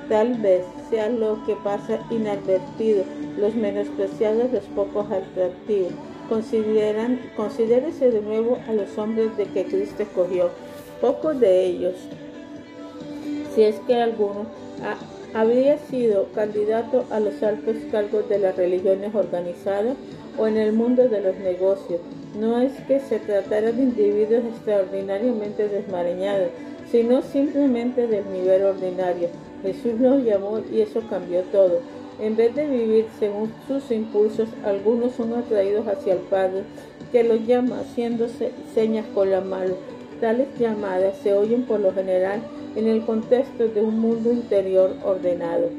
[0.09, 3.03] Tal vez sea lo que pasa inadvertido,
[3.37, 5.93] los menospreciados, los pocos atractivos.
[6.27, 10.49] Consideran, considérese de nuevo a los hombres de que Cristo escogió.
[10.99, 11.93] Pocos de ellos,
[13.53, 14.47] si es que alguno,
[15.33, 19.95] habría sido candidato a los altos cargos de las religiones organizadas
[20.37, 22.01] o en el mundo de los negocios
[22.37, 26.49] no es que se tratara de individuos extraordinariamente desmarañados,
[26.91, 29.29] sino simplemente del nivel ordinario.
[29.61, 31.79] Jesús los llamó y eso cambió todo.
[32.19, 36.63] En vez de vivir según sus impulsos, algunos son atraídos hacia el Padre,
[37.11, 39.75] que los llama haciéndose señas con la mano.
[40.19, 42.41] Tales llamadas se oyen por lo general
[42.75, 45.69] en el contexto de un mundo interior ordenado.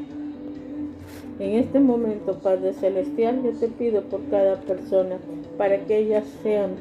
[1.39, 5.17] En este momento, Padre Celestial, yo te pido por cada persona,
[5.57, 6.73] para que ellas sean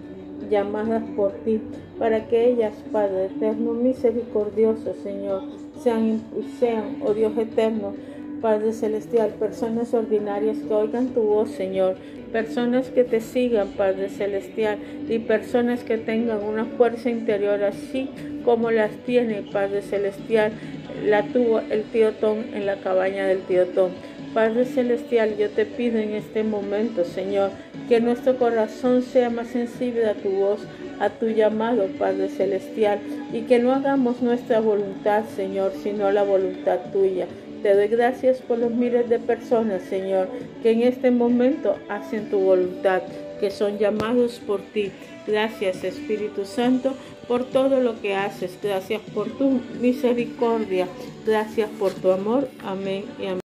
[0.49, 1.61] llamadas por ti,
[1.97, 5.43] para que ellas, Padre eterno, misericordioso, Señor,
[5.83, 6.21] sean,
[7.03, 7.93] oh Dios eterno,
[8.41, 11.97] Padre Celestial, personas ordinarias que oigan tu voz, Señor,
[12.31, 14.77] personas que te sigan, Padre Celestial,
[15.09, 18.09] y personas que tengan una fuerza interior así
[18.45, 20.53] como las tiene, Padre Celestial,
[21.05, 23.91] la tuvo el tío Tom en la cabaña del tío Tom.
[24.33, 27.49] Padre Celestial, yo te pido en este momento, Señor,
[27.87, 30.61] que nuestro corazón sea más sensible a tu voz,
[30.99, 32.99] a tu llamado, Padre Celestial,
[33.33, 37.27] y que no hagamos nuestra voluntad, Señor, sino la voluntad tuya.
[37.63, 40.29] Te doy gracias por los miles de personas, Señor,
[40.61, 43.01] que en este momento hacen tu voluntad,
[43.39, 44.91] que son llamados por ti.
[45.27, 46.93] Gracias, Espíritu Santo,
[47.27, 48.57] por todo lo que haces.
[48.61, 50.87] Gracias por tu misericordia.
[51.25, 52.47] Gracias por tu amor.
[52.63, 53.39] Amén y amén.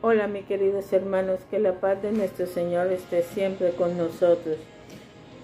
[0.00, 4.56] Hola mis queridos hermanos, que la paz de nuestro Señor esté siempre con nosotros.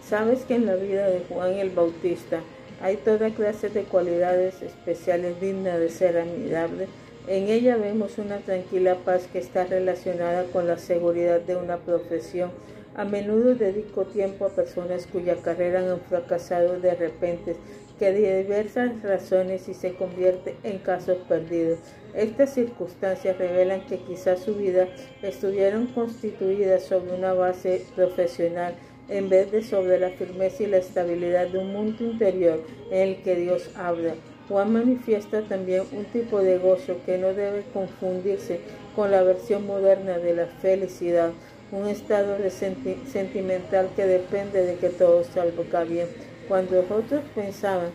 [0.09, 2.41] Sabes que en la vida de Juan el Bautista
[2.81, 6.89] hay toda clase de cualidades especiales dignas de ser admirables.
[7.27, 12.51] En ella vemos una tranquila paz que está relacionada con la seguridad de una profesión.
[12.97, 17.57] A menudo dedico tiempo a personas cuya carrera han fracasado de repente
[17.99, 21.81] que de diversas razones y se convierte en casos perdidos.
[22.15, 24.89] Estas circunstancias revelan que quizás su vida
[25.21, 28.75] estuvieron constituida sobre una base profesional
[29.09, 33.23] en vez de sobre la firmeza y la estabilidad de un mundo interior en el
[33.23, 34.15] que Dios habla.
[34.49, 38.61] Juan manifiesta también un tipo de gozo que no debe confundirse
[38.97, 41.33] con la versión moderna de la felicidad,
[41.71, 46.09] un estado sentimental que depende de que todo salga bien.
[46.49, 47.91] Cuando otros pensaban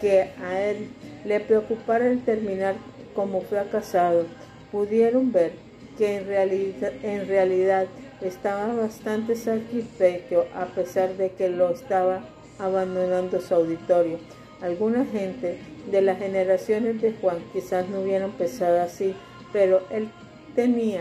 [0.00, 0.88] que a él
[1.26, 2.76] le preocupara el terminar
[3.14, 4.24] como fracasado,
[4.72, 5.52] pudieron ver
[5.98, 6.26] que en
[7.02, 7.86] en realidad
[8.22, 12.22] estaba bastante satisfecho a pesar de que lo estaba
[12.58, 14.18] abandonando su auditorio.
[14.60, 15.58] Alguna gente
[15.90, 19.14] de las generaciones de Juan quizás no hubieran pensado así,
[19.52, 20.10] pero él
[20.54, 21.00] tenía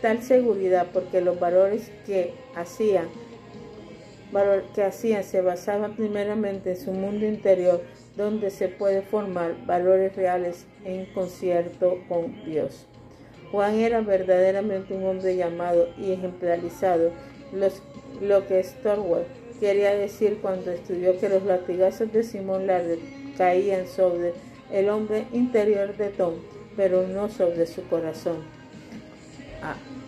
[0.00, 3.08] tal seguridad porque los valores que hacían
[4.74, 7.80] que hacían se basaban primeramente en su mundo interior,
[8.16, 12.86] donde se puede formar valores reales en concierto con Dios.
[13.54, 17.12] Juan era verdaderamente un hombre llamado y ejemplarizado,
[18.20, 19.26] lo que Storwell
[19.60, 22.98] quería decir cuando estudió que los latigazos de Simón Larder
[23.38, 24.32] caían sobre
[24.72, 26.34] el hombre interior de Tom,
[26.76, 28.38] pero no sobre su corazón.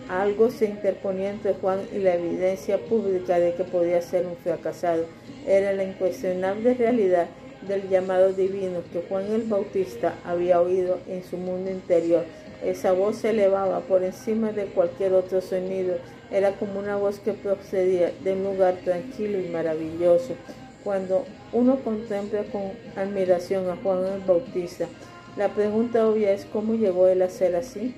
[0.09, 5.05] algo se interponía entre Juan y la evidencia pública de que podía ser un fracasado.
[5.47, 7.29] Era la incuestionable realidad
[7.69, 12.25] del llamado divino que Juan el Bautista había oído en su mundo interior.
[12.65, 15.97] Esa voz se elevaba por encima de cualquier otro sonido.
[16.31, 20.35] Era como una voz que procedía de un lugar tranquilo y maravilloso.
[20.83, 24.87] Cuando uno contempla con admiración a Juan el Bautista,
[25.37, 27.95] la pregunta obvia es cómo llegó él a ser así.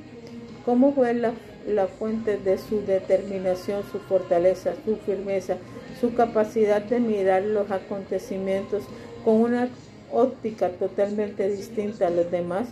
[0.65, 1.33] ¿Cómo fue la,
[1.67, 5.57] la fuente de su determinación, su fortaleza, su firmeza,
[6.01, 8.85] su capacidad de mirar los acontecimientos
[9.25, 9.69] con una
[10.13, 12.69] óptica totalmente distinta a los demás.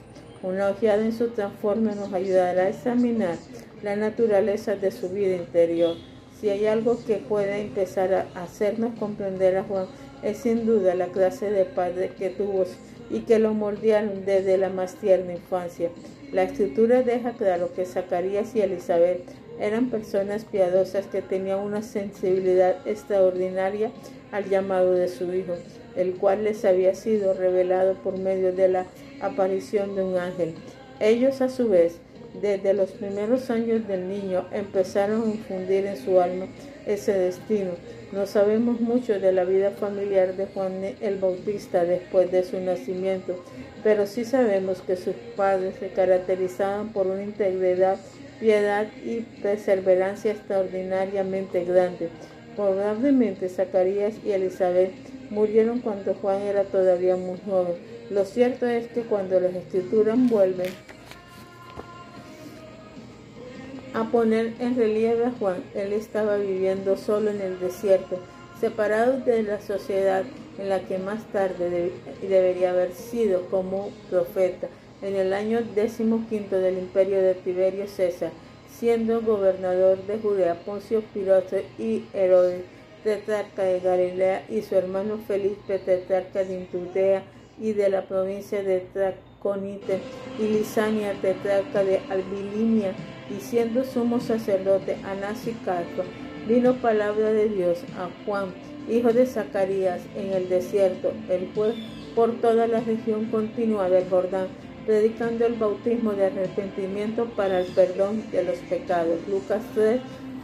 [0.47, 3.35] Una ojeada en su transforme nos ayudará a examinar
[3.83, 5.97] la naturaleza de su vida interior.
[6.41, 9.87] Si hay algo que puede empezar a hacernos comprender a Juan,
[10.23, 12.65] es sin duda la clase de padre que tuvo
[13.11, 15.91] y que lo moldearon desde la más tierna infancia.
[16.31, 19.23] La escritura deja claro que Zacarías y Elizabeth
[19.59, 23.91] eran personas piadosas que tenían una sensibilidad extraordinaria
[24.31, 25.55] al llamado de su hijo
[25.97, 28.87] el cual les había sido revelado por medio de la
[29.21, 30.55] aparición de un ángel.
[31.01, 31.99] Ellos a su vez,
[32.41, 36.47] desde los primeros años del niño, empezaron a infundir en su alma
[36.87, 37.73] ese destino.
[38.13, 43.43] No sabemos mucho de la vida familiar de Juan el Bautista después de su nacimiento,
[43.83, 47.99] pero sí sabemos que sus padres se caracterizaban por una integridad,
[48.39, 52.09] piedad y perseverancia extraordinariamente grande.
[52.55, 54.93] Probablemente Zacarías y Elizabeth
[55.31, 57.96] murieron cuando Juan era todavía muy joven.
[58.11, 60.73] Lo cierto es que cuando las escrituras vuelven
[63.95, 68.19] a poner en relieve a Juan, él estaba viviendo solo en el desierto,
[68.61, 70.25] separado de la sociedad
[70.59, 71.93] en la que más tarde
[72.23, 74.69] debería haber sido como profeta,
[75.03, 78.31] en el año decimoquinto del imperio de Tiberio César,
[78.71, 82.63] siendo gobernador de Judea Poncio Pilato y Herodes
[83.07, 87.23] tetrarca de Galilea, y su hermano Felipe, tetrarca de Intudea
[87.61, 90.01] y de la provincia de Traconite,
[90.39, 92.93] y Lisania, tetrarca de Albilinia,
[93.31, 96.05] y siendo sumo sacerdote Anás y Calpa,
[96.47, 98.55] vino palabra de Dios a Juan,
[98.89, 101.75] hijo de Zacarías, en el desierto, el cual
[102.15, 104.49] por toda la región continua del Jordán,
[104.87, 109.19] predicando el bautismo de arrepentimiento para el perdón de los pecados.
[109.29, 110.01] Lucas 3,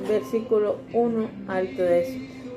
[0.08, 2.08] versículo 1 al 3.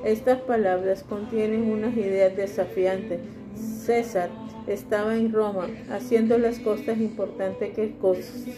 [0.04, 3.20] Estas palabras contienen unas ideas desafiantes.
[3.56, 4.30] César
[4.68, 7.94] estaba en Roma haciendo las cosas importantes que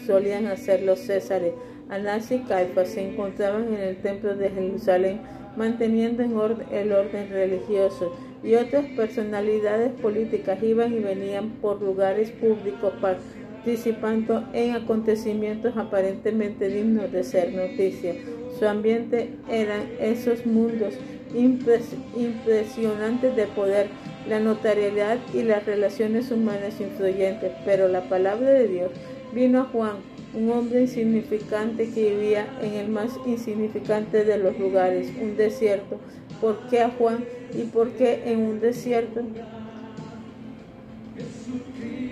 [0.06, 1.52] solían hacer los césares.
[1.88, 5.20] Anás y Caifás se encontraban en el templo de Jerusalén
[5.56, 6.22] manteniendo
[6.70, 14.76] el orden religioso y otras personalidades políticas iban y venían por lugares públicos participando en
[14.76, 18.14] acontecimientos aparentemente dignos de ser noticia.
[18.56, 20.94] Su ambiente eran esos mundos
[21.34, 23.88] impresionantes de poder,
[24.28, 28.90] la notariedad y las relaciones humanas influyentes, pero la palabra de Dios
[29.32, 29.96] vino a Juan,
[30.34, 35.98] un hombre insignificante que vivía en el más insignificante de los lugares, un desierto.
[36.40, 37.24] ¿Por qué a Juan
[37.54, 39.22] y por qué en un desierto?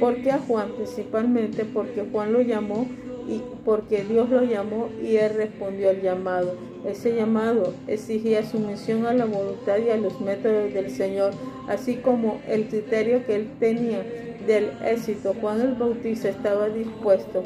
[0.00, 0.72] ¿Por qué a Juan?
[0.76, 2.86] Principalmente porque Juan lo llamó
[3.28, 6.54] y porque Dios lo llamó y él respondió al llamado.
[6.86, 11.32] Ese llamado exigía sumisión a la voluntad y a los métodos del Señor,
[11.68, 14.04] así como el criterio que él tenía
[14.46, 15.34] del éxito.
[15.40, 17.42] Juan el Bautista estaba dispuesto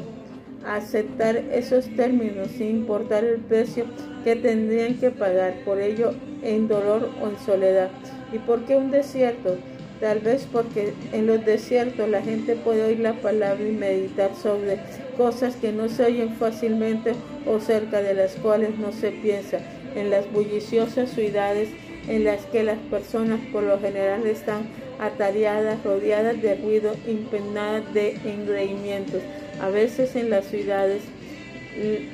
[0.63, 3.85] a aceptar esos términos sin importar el precio
[4.23, 6.13] que tendrían que pagar por ello
[6.43, 7.89] en dolor o en soledad.
[8.31, 9.57] ¿Y por qué un desierto?
[9.99, 14.79] Tal vez porque en los desiertos la gente puede oír la palabra y meditar sobre
[15.17, 17.13] cosas que no se oyen fácilmente
[17.45, 19.59] o cerca de las cuales no se piensa.
[19.95, 21.69] En las bulliciosas ciudades
[22.07, 24.67] en las que las personas por lo general están
[24.99, 29.21] atareadas, rodeadas de ruido, impregnadas de engreimientos.
[29.61, 31.01] A veces en las ciudades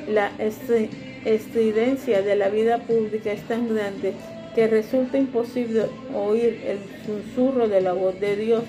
[0.08, 0.32] la
[1.26, 4.14] estridencia de la vida pública es tan grande
[4.56, 8.64] que resulta imposible oír el susurro de la voz de Dios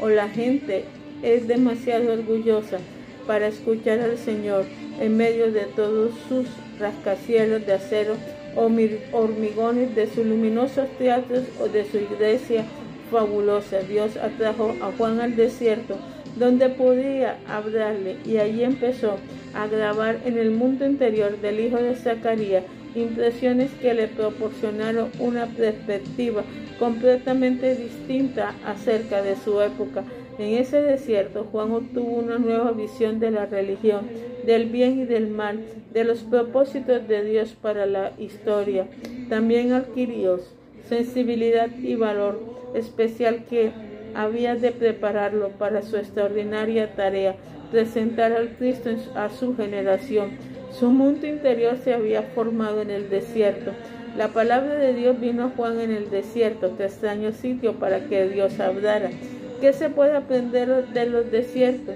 [0.00, 0.84] o la gente
[1.22, 2.78] es demasiado orgullosa
[3.26, 4.64] para escuchar al Señor
[5.00, 6.46] en medio de todos sus
[6.78, 8.14] rascacielos de acero
[8.56, 8.70] o
[9.12, 12.64] hormigones de sus luminosos teatros o de su iglesia
[13.10, 13.80] fabulosa.
[13.80, 15.96] Dios atrajo a Juan al desierto
[16.36, 19.18] donde podía hablarle y allí empezó
[19.54, 22.64] a grabar en el mundo interior del hijo de Zacarías
[22.94, 26.42] impresiones que le proporcionaron una perspectiva
[26.78, 30.04] completamente distinta acerca de su época.
[30.38, 34.08] En ese desierto, Juan obtuvo una nueva visión de la religión,
[34.46, 35.60] del bien y del mal,
[35.92, 38.86] de los propósitos de Dios para la historia.
[39.28, 40.40] También adquirió
[40.88, 42.40] sensibilidad y valor
[42.74, 43.72] especial que
[44.14, 47.36] había de prepararlo para su extraordinaria tarea,
[47.70, 50.30] presentar al Cristo a su generación.
[50.70, 53.72] Su mundo interior se había formado en el desierto.
[54.16, 58.60] La palabra de Dios vino a Juan en el desierto, extraño sitio para que Dios
[58.60, 59.10] hablara.
[59.62, 61.94] ¿Qué se puede aprender de los desiertos?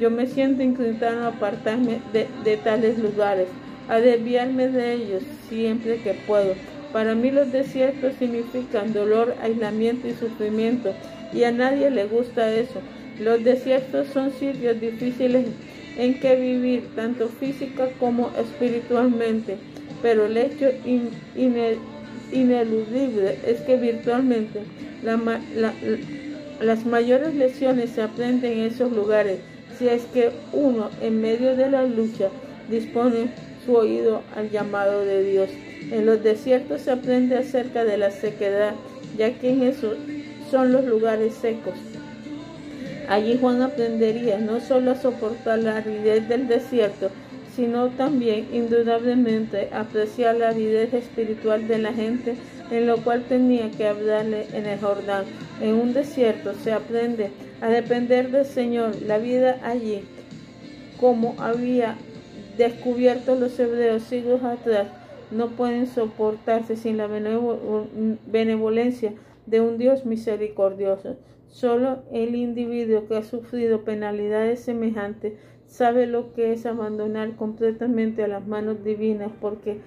[0.00, 3.46] Yo me siento inclinado a apartarme de, tales lugares,
[3.88, 6.54] a desviarme de ellos siempre que puedo.
[6.92, 10.92] Para mí los desiertos significan dolor, aislamiento y sufrimiento,
[11.32, 12.80] y a nadie le gusta eso.
[13.20, 15.46] Los desiertos son sitios difíciles
[15.96, 19.56] en que vivir, tanto física como espiritualmente,
[20.02, 20.68] pero el hecho
[22.32, 24.62] ineludible es que virtualmente
[26.64, 29.38] las mayores lecciones se aprenden en esos lugares,
[29.78, 32.28] si es que uno en medio de la lucha
[32.70, 33.28] dispone
[33.64, 35.50] su oído al llamado de Dios.
[35.90, 38.72] En los desiertos se aprende acerca de la sequedad,
[39.18, 39.96] ya que en esos
[40.50, 41.74] son los lugares secos.
[43.08, 47.10] Allí Juan aprendería no solo a soportar la aridez del desierto,
[47.54, 52.36] sino también indudablemente apreciar la aridez espiritual de la gente,
[52.70, 55.24] en lo cual tenía que hablarle en el Jordán.
[55.60, 57.30] En un desierto se aprende
[57.60, 59.00] a depender del Señor.
[59.02, 60.02] La vida allí,
[61.00, 61.96] como había
[62.56, 64.88] descubierto los hebreos siglos atrás,
[65.30, 67.08] no pueden soportarse sin la
[68.26, 69.12] benevolencia
[69.46, 71.16] de un Dios misericordioso.
[71.48, 75.34] Solo el individuo que ha sufrido penalidades semejantes
[75.74, 79.80] sabe lo que es abandonar completamente a las manos divinas porque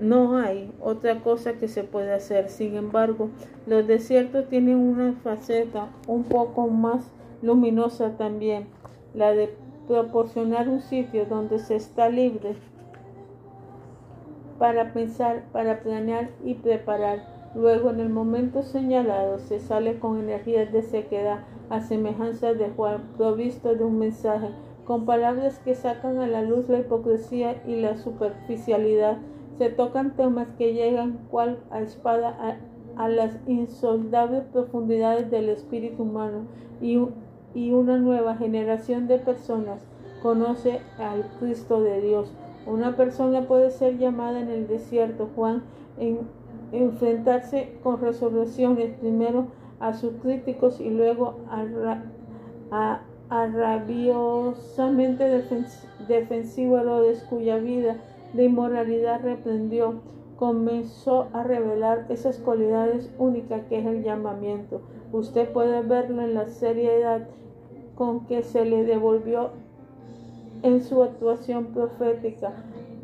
[0.00, 2.48] no hay otra cosa que se pueda hacer.
[2.48, 3.28] Sin embargo,
[3.66, 7.04] los desiertos tienen una faceta un poco más
[7.42, 8.68] luminosa también,
[9.12, 9.54] la de
[9.86, 12.56] proporcionar un sitio donde se está libre
[14.58, 20.72] para pensar, para planear y preparar Luego, en el momento señalado, se sale con energías
[20.72, 24.48] de sequedad, a semejanza de Juan, provisto de un mensaje,
[24.84, 29.18] con palabras que sacan a la luz la hipocresía y la superficialidad.
[29.58, 32.58] Se tocan temas que llegan cual a espada
[32.96, 36.46] a, las insondables profundidades del espíritu humano
[36.80, 37.00] y,
[37.54, 39.86] y una nueva generación de personas
[40.22, 42.32] conoce al Cristo de Dios.
[42.66, 45.62] Una persona puede ser llamada en el desierto, Juan,
[45.98, 46.20] en
[46.72, 49.46] enfrentarse con resoluciones primero
[49.80, 51.36] a sus críticos y luego
[52.70, 53.00] a,
[53.46, 55.24] rabiosamente
[56.06, 57.96] defensivo Herodes, cuya vida
[58.32, 60.00] de inmoralidad reprendió,
[60.36, 64.82] comenzó a revelar esas cualidades únicas que es el llamamiento.
[65.12, 67.28] Usted puede verlo en la seriedad
[67.94, 69.50] con que se le devolvió
[70.62, 72.52] en su actuación profética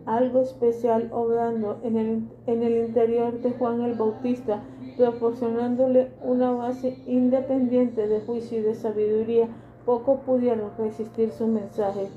[0.09, 4.63] algo especial obrando en el, en el interior de Juan el Bautista,
[4.97, 9.49] proporcionándole una base independiente de juicio y de sabiduría,
[9.89, 12.09] pocos pudieron resistir su mensaje.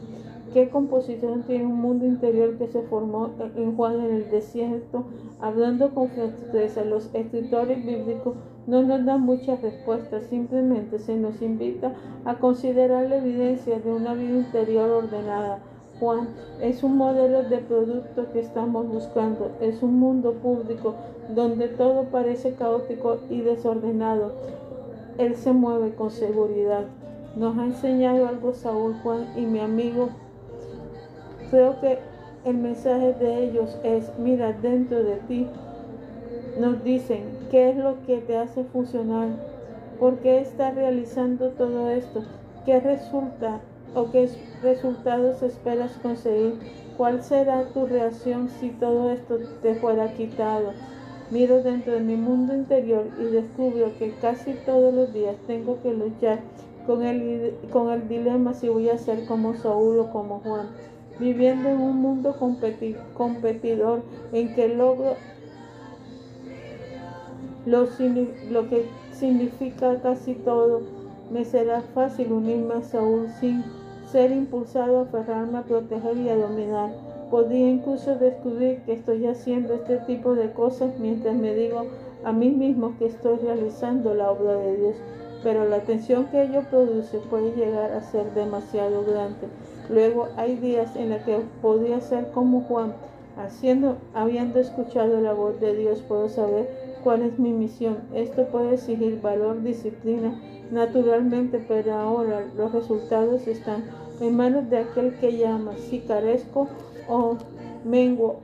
[0.54, 5.06] ¿Qué composición tiene un mundo interior que se formó en Juan en el desierto?
[5.40, 8.36] Hablando con franqueza, los escritores bíblicos
[8.68, 11.94] no nos dan muchas respuestas, simplemente se nos invita
[12.26, 15.60] a considerar la evidencia de una vida interior ordenada
[16.02, 16.28] Juan
[16.60, 19.52] es un modelo de producto que estamos buscando.
[19.62, 20.96] Es un mundo público
[21.34, 24.34] donde todo parece caótico y desordenado.
[25.20, 26.86] Él se mueve con seguridad.
[27.36, 30.10] Nos ha enseñado algo Saúl Juan y mi amigo.
[31.50, 31.98] Creo que
[32.44, 35.48] el mensaje de ellos es, mira dentro de ti.
[36.60, 39.30] Nos dicen, ¿qué es lo que te hace funcionar?
[39.98, 42.24] ¿Por qué estás realizando todo esto?
[42.66, 43.62] ¿Qué resulta
[43.96, 44.30] o qué
[44.62, 46.56] resultados esperas conseguir?
[46.98, 50.74] ¿Cuál será tu reacción si todo esto te fuera quitado?
[51.30, 55.94] Miro dentro de mi mundo interior y descubro que casi todos los días tengo que
[55.94, 56.40] luchar
[56.86, 60.68] con el, con el dilema si voy a ser como Saúl o como Juan,
[61.20, 62.36] viviendo en un mundo
[63.16, 64.02] competidor
[64.34, 65.16] en que logro
[67.66, 67.88] lo,
[68.50, 70.82] lo que significa casi todo.
[71.32, 73.64] Me será fácil unirme a Saúl sin
[74.12, 76.92] ser impulsado a aferrarme a proteger y a dominar.
[77.30, 81.86] Podría incluso descubrir que estoy haciendo este tipo de cosas mientras me digo
[82.26, 84.96] a mí mismo que estoy realizando la obra de Dios,
[85.44, 89.48] pero la tensión que ello produce puede llegar a ser demasiado grande.
[89.90, 92.94] Luego hay días en los que podría ser como Juan,
[93.38, 96.70] Haciendo, habiendo escuchado la voz de Dios, puedo saber
[97.02, 98.00] cuál es mi misión.
[98.14, 100.38] Esto puede exigir valor, disciplina,
[100.70, 103.86] naturalmente, pero ahora los resultados están
[104.20, 105.72] en manos de aquel que llama.
[105.78, 106.68] Si carezco
[107.08, 107.38] o
[107.86, 108.42] menguo,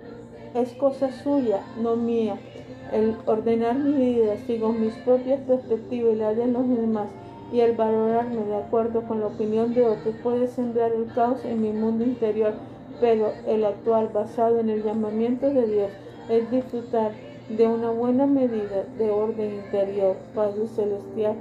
[0.54, 2.40] es cosa suya, no mía.
[2.92, 7.08] El ordenar mi vida, sigo mis propias perspectivas y la de los demás,
[7.52, 11.62] y el valorarme de acuerdo con la opinión de otros puede sembrar el caos en
[11.62, 12.54] mi mundo interior
[13.00, 15.92] pero el actual basado en el llamamiento de Dios
[16.30, 17.12] es disfrutar
[17.50, 21.36] de una buena medida de orden interior, Padre Celestial.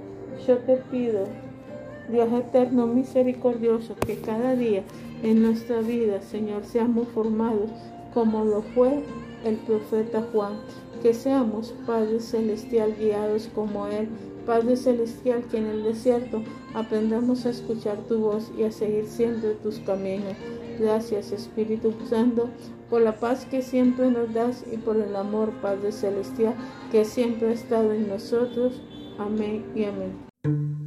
[0.47, 1.25] Yo te pido,
[2.11, 4.83] Dios eterno, misericordioso, que cada día
[5.23, 7.71] en nuestra vida, Señor, seamos formados
[8.15, 9.03] como lo fue
[9.45, 10.55] el profeta Juan,
[11.07, 14.09] que seamos, Padre Celestial, guiados como Él.
[14.45, 16.43] Padre Celestial, que en el desierto
[16.75, 20.35] aprendamos a escuchar tu voz y a seguir siempre tus caminos.
[20.81, 22.49] Gracias Espíritu Santo
[22.91, 26.55] por la paz que siempre nos das y por el amor, Padre Celestial,
[26.91, 28.83] que siempre ha estado en nosotros.
[29.17, 30.86] Amén y amén.